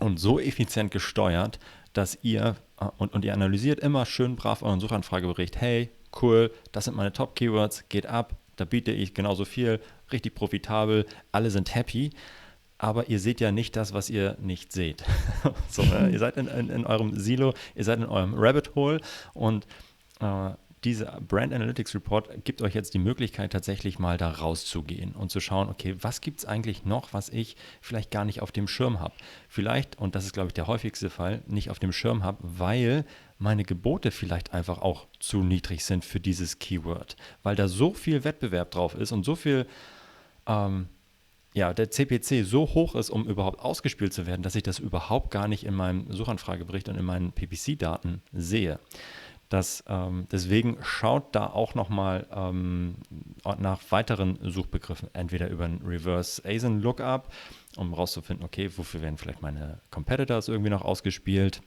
und 0.00 0.18
so 0.18 0.38
effizient 0.38 0.90
gesteuert, 0.90 1.58
dass 1.92 2.18
ihr 2.22 2.56
äh, 2.80 2.86
und, 2.98 3.12
und 3.12 3.24
ihr 3.24 3.34
analysiert 3.34 3.80
immer 3.80 4.06
schön 4.06 4.36
brav 4.36 4.62
euren 4.62 4.80
Suchanfragebericht. 4.80 5.60
Hey, 5.60 5.90
cool, 6.20 6.52
das 6.72 6.84
sind 6.84 6.96
meine 6.96 7.12
Top-Keywords, 7.12 7.88
geht 7.88 8.06
ab, 8.06 8.36
da 8.56 8.64
biete 8.64 8.92
ich 8.92 9.14
genauso 9.14 9.44
viel, 9.44 9.80
richtig 10.12 10.34
profitabel, 10.34 11.06
alle 11.32 11.50
sind 11.50 11.74
happy 11.74 12.10
aber 12.80 13.10
ihr 13.10 13.20
seht 13.20 13.40
ja 13.40 13.52
nicht 13.52 13.76
das, 13.76 13.92
was 13.92 14.08
ihr 14.08 14.36
nicht 14.40 14.72
seht. 14.72 15.04
so, 15.68 15.82
äh, 15.82 16.10
ihr 16.10 16.18
seid 16.18 16.38
in, 16.38 16.48
in, 16.48 16.70
in, 16.70 16.86
eurem 16.86 17.14
Silo, 17.14 17.52
ihr 17.74 17.84
seid 17.84 17.98
in 17.98 18.06
eurem 18.06 18.34
Rabbit 18.34 18.74
Hole 18.74 19.00
und 19.34 19.66
äh, 20.20 20.50
dieser 20.84 21.20
Brand 21.20 21.52
Analytics 21.52 21.94
Report 21.94 22.44
gibt 22.44 22.62
euch 22.62 22.74
jetzt 22.74 22.94
die 22.94 22.98
Möglichkeit, 22.98 23.52
tatsächlich 23.52 23.98
mal 23.98 24.16
da 24.16 24.30
rauszugehen 24.30 25.12
und 25.12 25.30
zu 25.30 25.40
schauen, 25.40 25.68
okay, 25.68 25.94
was 26.00 26.20
gibt 26.20 26.40
es 26.40 26.44
eigentlich 26.46 26.84
noch, 26.84 27.12
was 27.12 27.28
ich 27.28 27.56
vielleicht 27.80 28.10
gar 28.10 28.24
nicht 28.24 28.40
auf 28.40 28.50
dem 28.50 28.66
Schirm 28.66 28.98
habe. 28.98 29.14
Vielleicht, 29.48 29.98
und 29.98 30.14
das 30.14 30.24
ist, 30.24 30.32
glaube 30.32 30.48
ich, 30.48 30.54
der 30.54 30.66
häufigste 30.66 31.10
Fall, 31.10 31.42
nicht 31.46 31.70
auf 31.70 31.78
dem 31.78 31.92
Schirm 31.92 32.24
habe, 32.24 32.38
weil 32.40 33.04
meine 33.38 33.64
Gebote 33.64 34.10
vielleicht 34.10 34.54
einfach 34.54 34.78
auch 34.78 35.06
zu 35.18 35.42
niedrig 35.42 35.84
sind 35.84 36.04
für 36.04 36.20
dieses 36.20 36.58
Keyword, 36.58 37.16
weil 37.42 37.56
da 37.56 37.68
so 37.68 37.92
viel 37.92 38.24
Wettbewerb 38.24 38.70
drauf 38.70 38.94
ist 38.94 39.12
und 39.12 39.24
so 39.24 39.34
viel, 39.34 39.66
ähm, 40.46 40.88
ja, 41.52 41.74
der 41.74 41.90
CPC 41.90 42.44
so 42.44 42.62
hoch 42.74 42.94
ist, 42.94 43.10
um 43.10 43.26
überhaupt 43.26 43.60
ausgespielt 43.60 44.12
zu 44.12 44.26
werden, 44.26 44.42
dass 44.42 44.54
ich 44.54 44.62
das 44.62 44.78
überhaupt 44.78 45.30
gar 45.30 45.48
nicht 45.48 45.64
in 45.64 45.74
meinem 45.74 46.10
Suchanfragebericht 46.12 46.88
und 46.88 46.96
in 46.96 47.04
meinen 47.04 47.32
PPC-Daten 47.32 48.22
sehe. 48.32 48.78
Das, 49.50 49.82
ähm, 49.88 50.28
deswegen 50.30 50.78
schaut 50.80 51.34
da 51.34 51.48
auch 51.48 51.74
nochmal 51.74 52.26
ähm, 52.32 52.94
nach 53.58 53.80
weiteren 53.90 54.38
Suchbegriffen, 54.42 55.10
entweder 55.12 55.50
über 55.50 55.64
ein 55.64 55.82
Reverse 55.84 56.40
ASIN 56.44 56.80
Lookup, 56.80 57.32
um 57.76 57.92
rauszufinden, 57.92 58.46
okay, 58.46 58.70
wofür 58.76 59.02
werden 59.02 59.18
vielleicht 59.18 59.42
meine 59.42 59.80
Competitors 59.90 60.46
irgendwie 60.46 60.70
noch 60.70 60.82
ausgespielt 60.82 61.62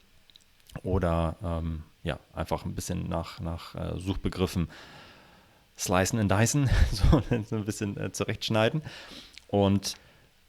oder 0.84 1.36
ähm, 1.44 1.84
ja, 2.04 2.20
einfach 2.34 2.64
ein 2.64 2.74
bisschen 2.74 3.10
nach, 3.10 3.42
nach 3.42 3.76
äh, 3.76 4.00
Suchbegriffen 4.00 4.70
slicen 5.78 6.20
und 6.20 6.32
dicen, 6.32 6.70
so, 6.92 7.22
so 7.50 7.56
ein 7.58 7.66
bisschen 7.66 7.98
äh, 7.98 8.14
zurechtschneiden. 8.14 8.82
Und 9.48 9.96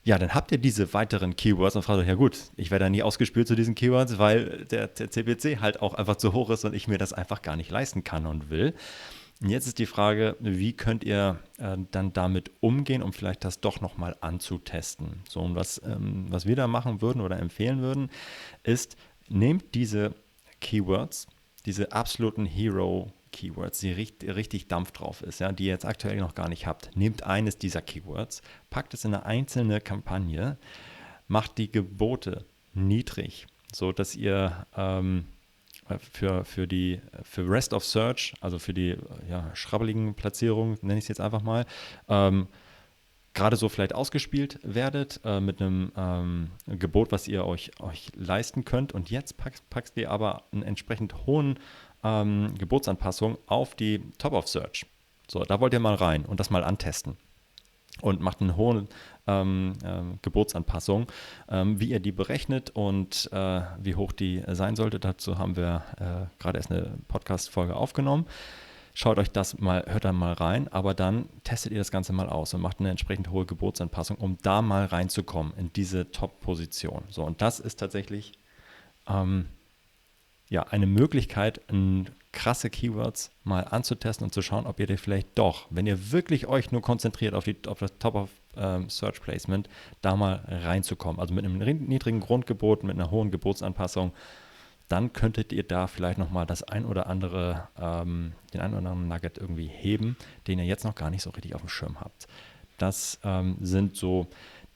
ja, 0.04 0.18
dann 0.18 0.34
habt 0.34 0.52
ihr 0.52 0.58
diese 0.58 0.92
weiteren 0.92 1.34
Keywords 1.34 1.76
und 1.76 1.82
fragt 1.82 2.00
euch, 2.00 2.08
ja 2.08 2.14
gut, 2.14 2.38
ich 2.56 2.70
werde 2.70 2.84
da 2.84 2.90
nie 2.90 3.02
ausgespielt 3.02 3.48
zu 3.48 3.54
diesen 3.54 3.74
Keywords, 3.74 4.18
weil 4.18 4.66
der, 4.66 4.88
der 4.88 5.10
CPC 5.10 5.60
halt 5.60 5.80
auch 5.80 5.94
einfach 5.94 6.16
zu 6.16 6.34
hoch 6.34 6.50
ist 6.50 6.64
und 6.66 6.74
ich 6.74 6.88
mir 6.88 6.98
das 6.98 7.14
einfach 7.14 7.40
gar 7.40 7.56
nicht 7.56 7.70
leisten 7.70 8.04
kann 8.04 8.26
und 8.26 8.50
will. 8.50 8.74
Und 9.42 9.48
jetzt 9.48 9.66
ist 9.66 9.78
die 9.78 9.86
Frage, 9.86 10.36
wie 10.40 10.74
könnt 10.74 11.04
ihr 11.04 11.40
äh, 11.58 11.76
dann 11.90 12.12
damit 12.12 12.50
umgehen, 12.60 13.02
um 13.02 13.14
vielleicht 13.14 13.44
das 13.44 13.60
doch 13.60 13.80
nochmal 13.80 14.14
anzutesten? 14.20 15.22
So, 15.28 15.40
und 15.40 15.54
was, 15.54 15.80
ähm, 15.84 16.26
was 16.28 16.46
wir 16.46 16.54
da 16.54 16.66
machen 16.66 17.00
würden 17.00 17.22
oder 17.22 17.38
empfehlen 17.38 17.80
würden, 17.80 18.10
ist, 18.62 18.96
nehmt 19.28 19.74
diese 19.74 20.14
Keywords, 20.60 21.26
diese 21.64 21.92
absoluten 21.92 22.44
Hero 22.44 23.10
Keywords, 23.34 23.80
die 23.80 23.90
richtig, 23.90 24.34
richtig 24.34 24.68
Dampf 24.68 24.92
drauf 24.92 25.22
ist, 25.22 25.40
ja, 25.40 25.50
die 25.50 25.64
ihr 25.64 25.72
jetzt 25.72 25.84
aktuell 25.84 26.16
noch 26.18 26.34
gar 26.34 26.48
nicht 26.48 26.66
habt. 26.66 26.96
Nehmt 26.96 27.24
eines 27.24 27.58
dieser 27.58 27.82
Keywords, 27.82 28.42
packt 28.70 28.94
es 28.94 29.04
in 29.04 29.12
eine 29.12 29.26
einzelne 29.26 29.80
Kampagne, 29.80 30.56
macht 31.26 31.58
die 31.58 31.70
Gebote 31.70 32.44
niedrig, 32.72 33.46
so 33.72 33.92
dass 33.92 34.14
ihr 34.14 34.66
ähm, 34.76 35.26
für, 36.12 36.44
für 36.44 36.66
die 36.66 37.00
für 37.22 37.48
Rest 37.48 37.74
of 37.74 37.84
Search, 37.84 38.34
also 38.40 38.58
für 38.58 38.72
die 38.72 38.96
ja, 39.28 39.50
schrabbeligen 39.54 40.14
Platzierungen, 40.14 40.78
nenne 40.82 40.98
ich 40.98 41.04
es 41.04 41.08
jetzt 41.08 41.20
einfach 41.20 41.42
mal, 41.42 41.66
ähm, 42.08 42.46
gerade 43.34 43.56
so 43.56 43.68
vielleicht 43.68 43.94
ausgespielt 43.94 44.60
werdet 44.62 45.20
äh, 45.24 45.40
mit 45.40 45.60
einem 45.60 45.92
ähm, 45.96 46.50
Gebot, 46.66 47.12
was 47.12 47.28
ihr 47.28 47.44
euch, 47.44 47.72
euch 47.80 48.12
leisten 48.14 48.64
könnt. 48.64 48.92
Und 48.92 49.10
jetzt 49.10 49.36
packst, 49.36 49.68
packst 49.70 49.96
ihr 49.96 50.10
aber 50.10 50.44
einen 50.52 50.62
entsprechend 50.62 51.26
hohen 51.26 51.58
ähm, 52.04 52.54
Gebotsanpassung 52.56 53.38
auf 53.46 53.74
die 53.74 54.00
Top 54.18 54.32
of 54.32 54.46
Search. 54.46 54.86
So, 55.26 55.42
da 55.42 55.60
wollt 55.60 55.72
ihr 55.72 55.80
mal 55.80 55.94
rein 55.94 56.26
und 56.26 56.38
das 56.38 56.50
mal 56.50 56.62
antesten 56.62 57.16
und 58.00 58.20
macht 58.20 58.40
eine 58.40 58.56
hohe 58.56 58.86
ähm, 59.26 59.72
äh, 59.82 60.02
Gebotsanpassung. 60.22 61.06
Ähm, 61.48 61.80
wie 61.80 61.86
ihr 61.86 62.00
die 62.00 62.12
berechnet 62.12 62.70
und 62.70 63.30
äh, 63.32 63.62
wie 63.78 63.94
hoch 63.94 64.12
die 64.12 64.42
sein 64.48 64.76
sollte, 64.76 65.00
dazu 65.00 65.38
haben 65.38 65.56
wir 65.56 65.82
äh, 65.98 66.42
gerade 66.42 66.58
erst 66.58 66.70
eine 66.70 66.98
Podcast-Folge 67.08 67.74
aufgenommen. 67.74 68.26
Schaut 68.96 69.18
euch 69.18 69.30
das 69.30 69.58
mal, 69.58 69.84
hört 69.88 70.04
da 70.04 70.12
mal 70.12 70.34
rein, 70.34 70.68
aber 70.68 70.94
dann 70.94 71.28
testet 71.42 71.72
ihr 71.72 71.78
das 71.78 71.90
Ganze 71.90 72.12
mal 72.12 72.28
aus 72.28 72.54
und 72.54 72.60
macht 72.60 72.78
eine 72.78 72.90
entsprechend 72.90 73.28
hohe 73.30 73.44
Gebotsanpassung, 73.44 74.18
um 74.18 74.38
da 74.42 74.62
mal 74.62 74.84
reinzukommen 74.84 75.52
in 75.56 75.72
diese 75.72 76.12
Top-Position. 76.12 77.02
So, 77.08 77.24
und 77.24 77.42
das 77.42 77.58
ist 77.58 77.80
tatsächlich 77.80 78.34
ähm, 79.08 79.46
ja, 80.48 80.62
eine 80.64 80.87
Möglichkeit, 80.87 81.61
krasse 82.33 82.68
Keywords 82.68 83.30
mal 83.44 83.62
anzutesten 83.62 84.24
und 84.24 84.35
zu 84.35 84.42
schauen, 84.42 84.66
ob 84.66 84.78
ihr 84.80 84.87
die 84.87 84.96
vielleicht 84.96 85.38
doch, 85.38 85.66
wenn 85.70 85.87
ihr 85.87 86.12
wirklich 86.12 86.46
euch 86.46 86.72
nur 86.72 86.83
konzentriert 86.83 87.35
auf, 87.35 87.44
die, 87.44 87.57
auf 87.66 87.78
das 87.78 87.98
Top 87.98 88.14
of 88.14 88.30
ähm, 88.57 88.90
Search 88.90 89.22
Placement, 89.22 89.68
da 90.02 90.16
mal 90.16 90.44
reinzukommen. 90.46 91.20
Also 91.20 91.33
mit 91.33 91.44
einem 91.44 91.59
niedrigen 91.59 92.20
Grundgebot, 92.20 92.85
mit 92.85 92.94
einer 92.96 93.11
hohen 93.11 93.30
Gebotsanpassung, 93.30 94.12
dann 94.88 95.12
könntet 95.12 95.52
ihr 95.52 95.62
da 95.62 95.87
vielleicht 95.87 96.18
nochmal 96.18 96.44
das 96.44 96.62
ein 96.62 96.85
oder 96.85 97.07
andere, 97.07 97.68
ähm, 97.80 98.33
den 98.52 98.61
ein 98.61 98.72
oder 98.72 98.78
anderen 98.78 99.09
Nugget 99.09 99.38
irgendwie 99.38 99.66
heben, 99.66 100.16
den 100.46 100.59
ihr 100.59 100.66
jetzt 100.66 100.85
noch 100.85 100.94
gar 100.94 101.11
nicht 101.11 101.22
so 101.22 101.30
richtig 101.30 101.54
auf 101.54 101.62
dem 101.62 101.70
Schirm 101.70 102.00
habt. 102.00 102.26
Das 102.76 103.18
ähm, 103.24 103.57
sind 103.61 103.96
so 103.96 104.26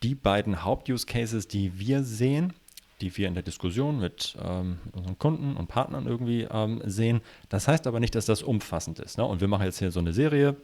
die 0.02 0.14
beiden 0.14 0.64
Haupt-Use-Cases, 0.64 1.48
die 1.48 1.78
wir 1.78 2.04
sehen 2.04 2.54
die 3.00 3.16
wir 3.16 3.28
in 3.28 3.34
der 3.34 3.42
Diskussion 3.42 4.00
mit 4.00 4.36
ähm, 4.42 4.78
unseren 4.92 5.18
Kunden 5.18 5.56
und 5.56 5.68
Partnern 5.68 6.06
irgendwie 6.06 6.48
ähm, 6.50 6.82
sehen. 6.84 7.20
Das 7.48 7.68
heißt 7.68 7.86
aber 7.86 8.00
nicht, 8.00 8.14
dass 8.14 8.26
das 8.26 8.42
umfassend 8.42 8.98
ist. 8.98 9.18
Ne? 9.18 9.24
Und 9.24 9.40
wir 9.40 9.48
machen 9.48 9.64
jetzt 9.64 9.78
hier 9.78 9.90
so 9.90 10.00
eine 10.00 10.12
Serie 10.12 10.56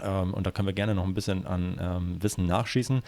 ähm, 0.00 0.34
und 0.34 0.46
da 0.46 0.50
können 0.50 0.68
wir 0.68 0.72
gerne 0.72 0.94
noch 0.94 1.04
ein 1.04 1.14
bisschen 1.14 1.46
an 1.46 1.78
ähm, 1.80 2.22
Wissen 2.22 2.46
nachschießen. 2.46 3.02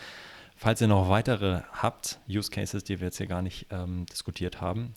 Falls 0.57 0.81
ihr 0.81 0.87
noch 0.87 1.09
weitere 1.09 1.63
habt, 1.73 2.21
Use 2.29 2.51
Cases, 2.51 2.85
die 2.85 3.01
wir 3.01 3.07
jetzt 3.07 3.19
hier 3.19 3.27
gar 3.27 3.43
nicht 3.43 3.67
ähm, 3.71 4.07
diskutiert 4.07 4.61
haben, 4.61 4.95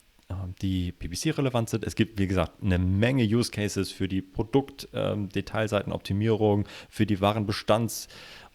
die 0.61 0.91
PPC-relevant 0.91 1.69
sind. 1.69 1.85
Es 1.85 1.95
gibt, 1.95 2.19
wie 2.19 2.27
gesagt, 2.27 2.61
eine 2.61 2.77
Menge 2.77 3.23
Use 3.23 3.49
Cases 3.51 3.91
für 3.91 4.07
die 4.07 4.21
Produkt-Detailseitenoptimierung, 4.21 6.65
für 6.89 7.05
die 7.05 7.19
Warenbestands- 7.19 8.07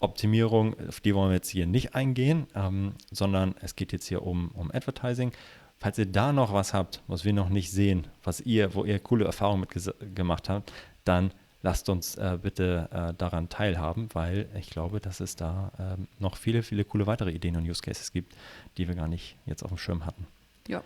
Optimierung, 0.03 0.77
auf 0.89 1.01
die 1.01 1.15
wollen 1.15 1.31
wir 1.31 1.37
jetzt 1.37 1.49
hier 1.49 1.67
nicht 1.67 1.95
eingehen, 1.95 2.47
ähm, 2.55 2.95
sondern 3.11 3.55
es 3.61 3.77
geht 3.77 3.93
jetzt 3.93 4.07
hier 4.07 4.23
um, 4.23 4.51
um 4.51 4.71
Advertising. 4.73 5.33
Falls 5.79 5.99
ihr 5.99 6.07
da 6.07 6.33
noch 6.33 6.53
was 6.53 6.75
habt, 6.75 7.03
was 7.07 7.25
wir 7.25 7.33
noch 7.33 7.49
nicht 7.49 7.71
sehen, 7.71 8.07
was 8.23 8.41
ihr, 8.41 8.75
wo 8.75 8.85
ihr 8.85 8.99
coole 8.99 9.25
Erfahrungen 9.25 9.61
mit 9.61 10.15
gemacht 10.15 10.49
habt, 10.49 10.73
dann 11.05 11.33
lasst 11.63 11.89
uns 11.89 12.17
äh, 12.17 12.39
bitte 12.41 12.89
äh, 12.93 13.15
daran 13.15 13.49
teilhaben, 13.49 14.09
weil 14.13 14.49
ich 14.59 14.71
glaube, 14.71 15.01
dass 15.01 15.21
es 15.21 15.37
da 15.37 15.71
äh, 15.79 16.03
noch 16.19 16.37
viele, 16.37 16.63
viele 16.63 16.85
coole 16.85 17.07
weitere 17.07 17.31
Ideen 17.31 17.57
und 17.57 17.69
Use 17.69 17.83
Cases 17.83 18.13
gibt, 18.13 18.35
die 18.79 18.89
wir 18.89 18.97
gar 18.97 19.09
nicht 19.09 19.37
jetzt 19.47 19.63
auf 19.63 19.71
dem 19.71 19.79
Schirm 19.79 20.05
hatten. 20.05 20.27
Ja, 20.67 20.83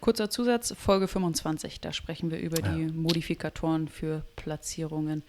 kurzer 0.00 0.30
Zusatz, 0.30 0.74
Folge 0.78 1.08
25, 1.08 1.80
da 1.80 1.92
sprechen 1.92 2.30
wir 2.30 2.38
über 2.38 2.60
ja. 2.60 2.74
die 2.74 2.86
Modifikatoren 2.86 3.88
für 3.88 4.24
Platzierungen 4.36 5.22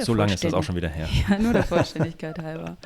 so 0.00 0.14
lange 0.14 0.34
ist 0.34 0.44
das 0.44 0.54
auch 0.54 0.62
schon 0.62 0.76
wieder 0.76 0.88
her. 0.88 1.08
Ja, 1.28 1.38
nur 1.38 1.52
der 1.52 1.64
Vollständigkeit 1.64 2.38
halber. 2.38 2.76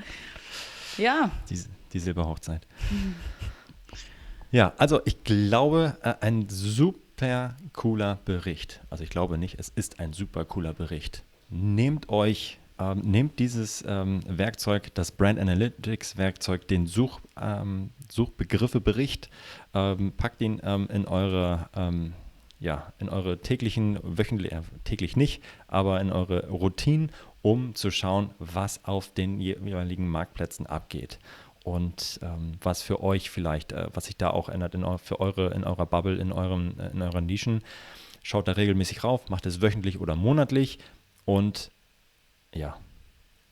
Ja. 0.96 1.30
Die, 1.50 1.60
die 1.92 1.98
Silberhochzeit. 1.98 2.66
Ja, 4.50 4.72
also 4.78 5.00
ich 5.04 5.24
glaube, 5.24 5.96
äh, 6.02 6.14
ein 6.20 6.48
super 6.48 7.56
cooler 7.72 8.20
Bericht. 8.24 8.80
Also 8.90 9.04
ich 9.04 9.10
glaube 9.10 9.38
nicht, 9.38 9.58
es 9.58 9.68
ist 9.68 10.00
ein 10.00 10.12
super 10.12 10.44
cooler 10.44 10.72
Bericht. 10.72 11.24
Nehmt 11.50 12.08
euch, 12.08 12.58
ähm, 12.78 13.00
nehmt 13.00 13.38
dieses 13.38 13.84
ähm, 13.86 14.20
Werkzeug, 14.26 14.94
das 14.94 15.12
Brand 15.12 15.38
Analytics 15.38 16.16
Werkzeug, 16.16 16.68
den 16.68 16.86
Such, 16.86 17.20
ähm, 17.40 17.90
Suchbegriffe-Bericht, 18.10 19.30
ähm, 19.74 20.12
packt 20.16 20.40
ihn 20.40 20.60
ähm, 20.64 20.88
in 20.92 21.06
eure 21.06 21.68
ähm, 21.74 22.14
ja, 22.60 22.92
in 22.98 23.10
eure 23.10 23.40
täglichen, 23.40 23.98
wöchentlich, 24.02 24.52
äh, 24.52 24.62
täglich 24.84 25.16
nicht, 25.16 25.42
aber 25.66 26.00
in 26.00 26.10
eure 26.10 26.48
Routinen, 26.48 27.10
um 27.42 27.74
zu 27.74 27.90
schauen, 27.90 28.30
was 28.38 28.84
auf 28.84 29.12
den 29.12 29.38
jeweiligen 29.38 30.08
Marktplätzen 30.08 30.66
abgeht 30.66 31.18
und 31.62 32.20
ähm, 32.22 32.52
was 32.62 32.82
für 32.82 33.02
euch 33.02 33.30
vielleicht, 33.30 33.72
äh, 33.72 33.88
was 33.92 34.06
sich 34.06 34.16
da 34.16 34.30
auch 34.30 34.48
ändert 34.48 34.74
in, 34.74 34.98
für 34.98 35.20
eure, 35.20 35.52
in 35.52 35.64
eurer 35.64 35.86
Bubble, 35.86 36.16
in, 36.16 36.32
eurem, 36.32 36.78
äh, 36.78 36.88
in 36.88 37.02
euren 37.02 37.26
Nischen. 37.26 37.62
Schaut 38.22 38.48
da 38.48 38.52
regelmäßig 38.52 39.04
rauf, 39.04 39.28
macht 39.28 39.44
es 39.44 39.60
wöchentlich 39.60 40.00
oder 40.00 40.16
monatlich 40.16 40.78
und 41.26 41.70
ja, 42.54 42.78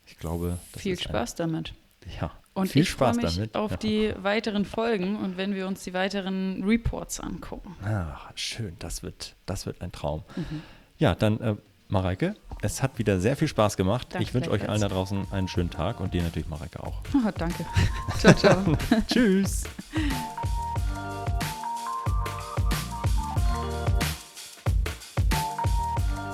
ich 0.07 0.17
glaube, 0.17 0.59
viel 0.77 0.99
Spaß 0.99 1.33
ein, 1.33 1.37
damit. 1.37 1.75
Ja, 2.21 2.33
und 2.55 2.69
Viel 2.69 2.83
ich 2.83 2.93
freue 2.93 3.15
mich 3.15 3.35
damit. 3.35 3.55
auf 3.55 3.77
die 3.79 4.15
weiteren 4.23 4.65
Folgen 4.65 5.17
und 5.17 5.37
wenn 5.37 5.55
wir 5.55 5.67
uns 5.67 5.85
die 5.85 5.95
weiteren 5.95 6.63
Reports 6.65 7.21
angucken. 7.21 7.77
Ach, 7.85 8.31
schön, 8.35 8.77
das 8.79 9.03
wird, 9.03 9.35
das 9.47 9.67
wird 9.67 9.81
ein 9.81 9.93
Traum. 9.93 10.23
Mhm. 10.37 10.63
Ja, 10.99 11.15
dann 11.15 11.41
äh, 11.41 11.57
Mareike, 11.89 12.35
es 12.61 12.83
hat 12.83 12.99
wieder 12.99 13.21
sehr 13.21 13.37
viel 13.37 13.49
Spaß 13.49 13.77
gemacht. 13.77 14.09
Danke 14.11 14.25
ich 14.25 14.35
wünsche 14.35 14.51
euch 14.51 14.69
allen 14.69 14.81
da 14.81 14.89
draußen 14.89 15.27
einen 15.31 15.49
schönen 15.49 15.71
Tag 15.71 16.01
und 16.01 16.15
dir 16.15 16.23
natürlich, 16.23 16.49
Mareike, 16.49 16.83
auch. 16.83 17.01
Oh, 17.15 17.31
danke. 17.37 17.65
ciao, 18.19 18.35
ciao. 18.35 18.63
Tschüss. 19.07 19.65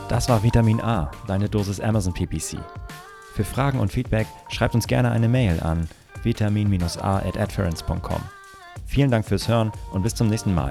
Das 0.09 0.29
war 0.29 0.43
Vitamin 0.43 0.81
A, 0.81 1.11
deine 1.27 1.49
Dosis 1.49 1.81
Amazon 1.81 2.15
PPC. 2.15 2.59
Für 3.35 3.45
Fragen 3.45 3.79
und 3.79 3.93
Feedback 3.93 4.27
schreibt 4.49 4.75
uns 4.75 4.87
gerne 4.87 5.11
eine 5.11 5.29
Mail 5.29 5.61
an 5.61 5.89
vitamin-a 6.25 7.19
at 7.19 7.37
adference.com. 7.37 8.21
Vielen 8.87 9.11
Dank 9.11 9.27
fürs 9.27 9.49
Hören 9.49 9.73
und 9.93 10.03
bis 10.03 10.15
zum 10.15 10.29
nächsten 10.29 10.55
Mal. 10.55 10.71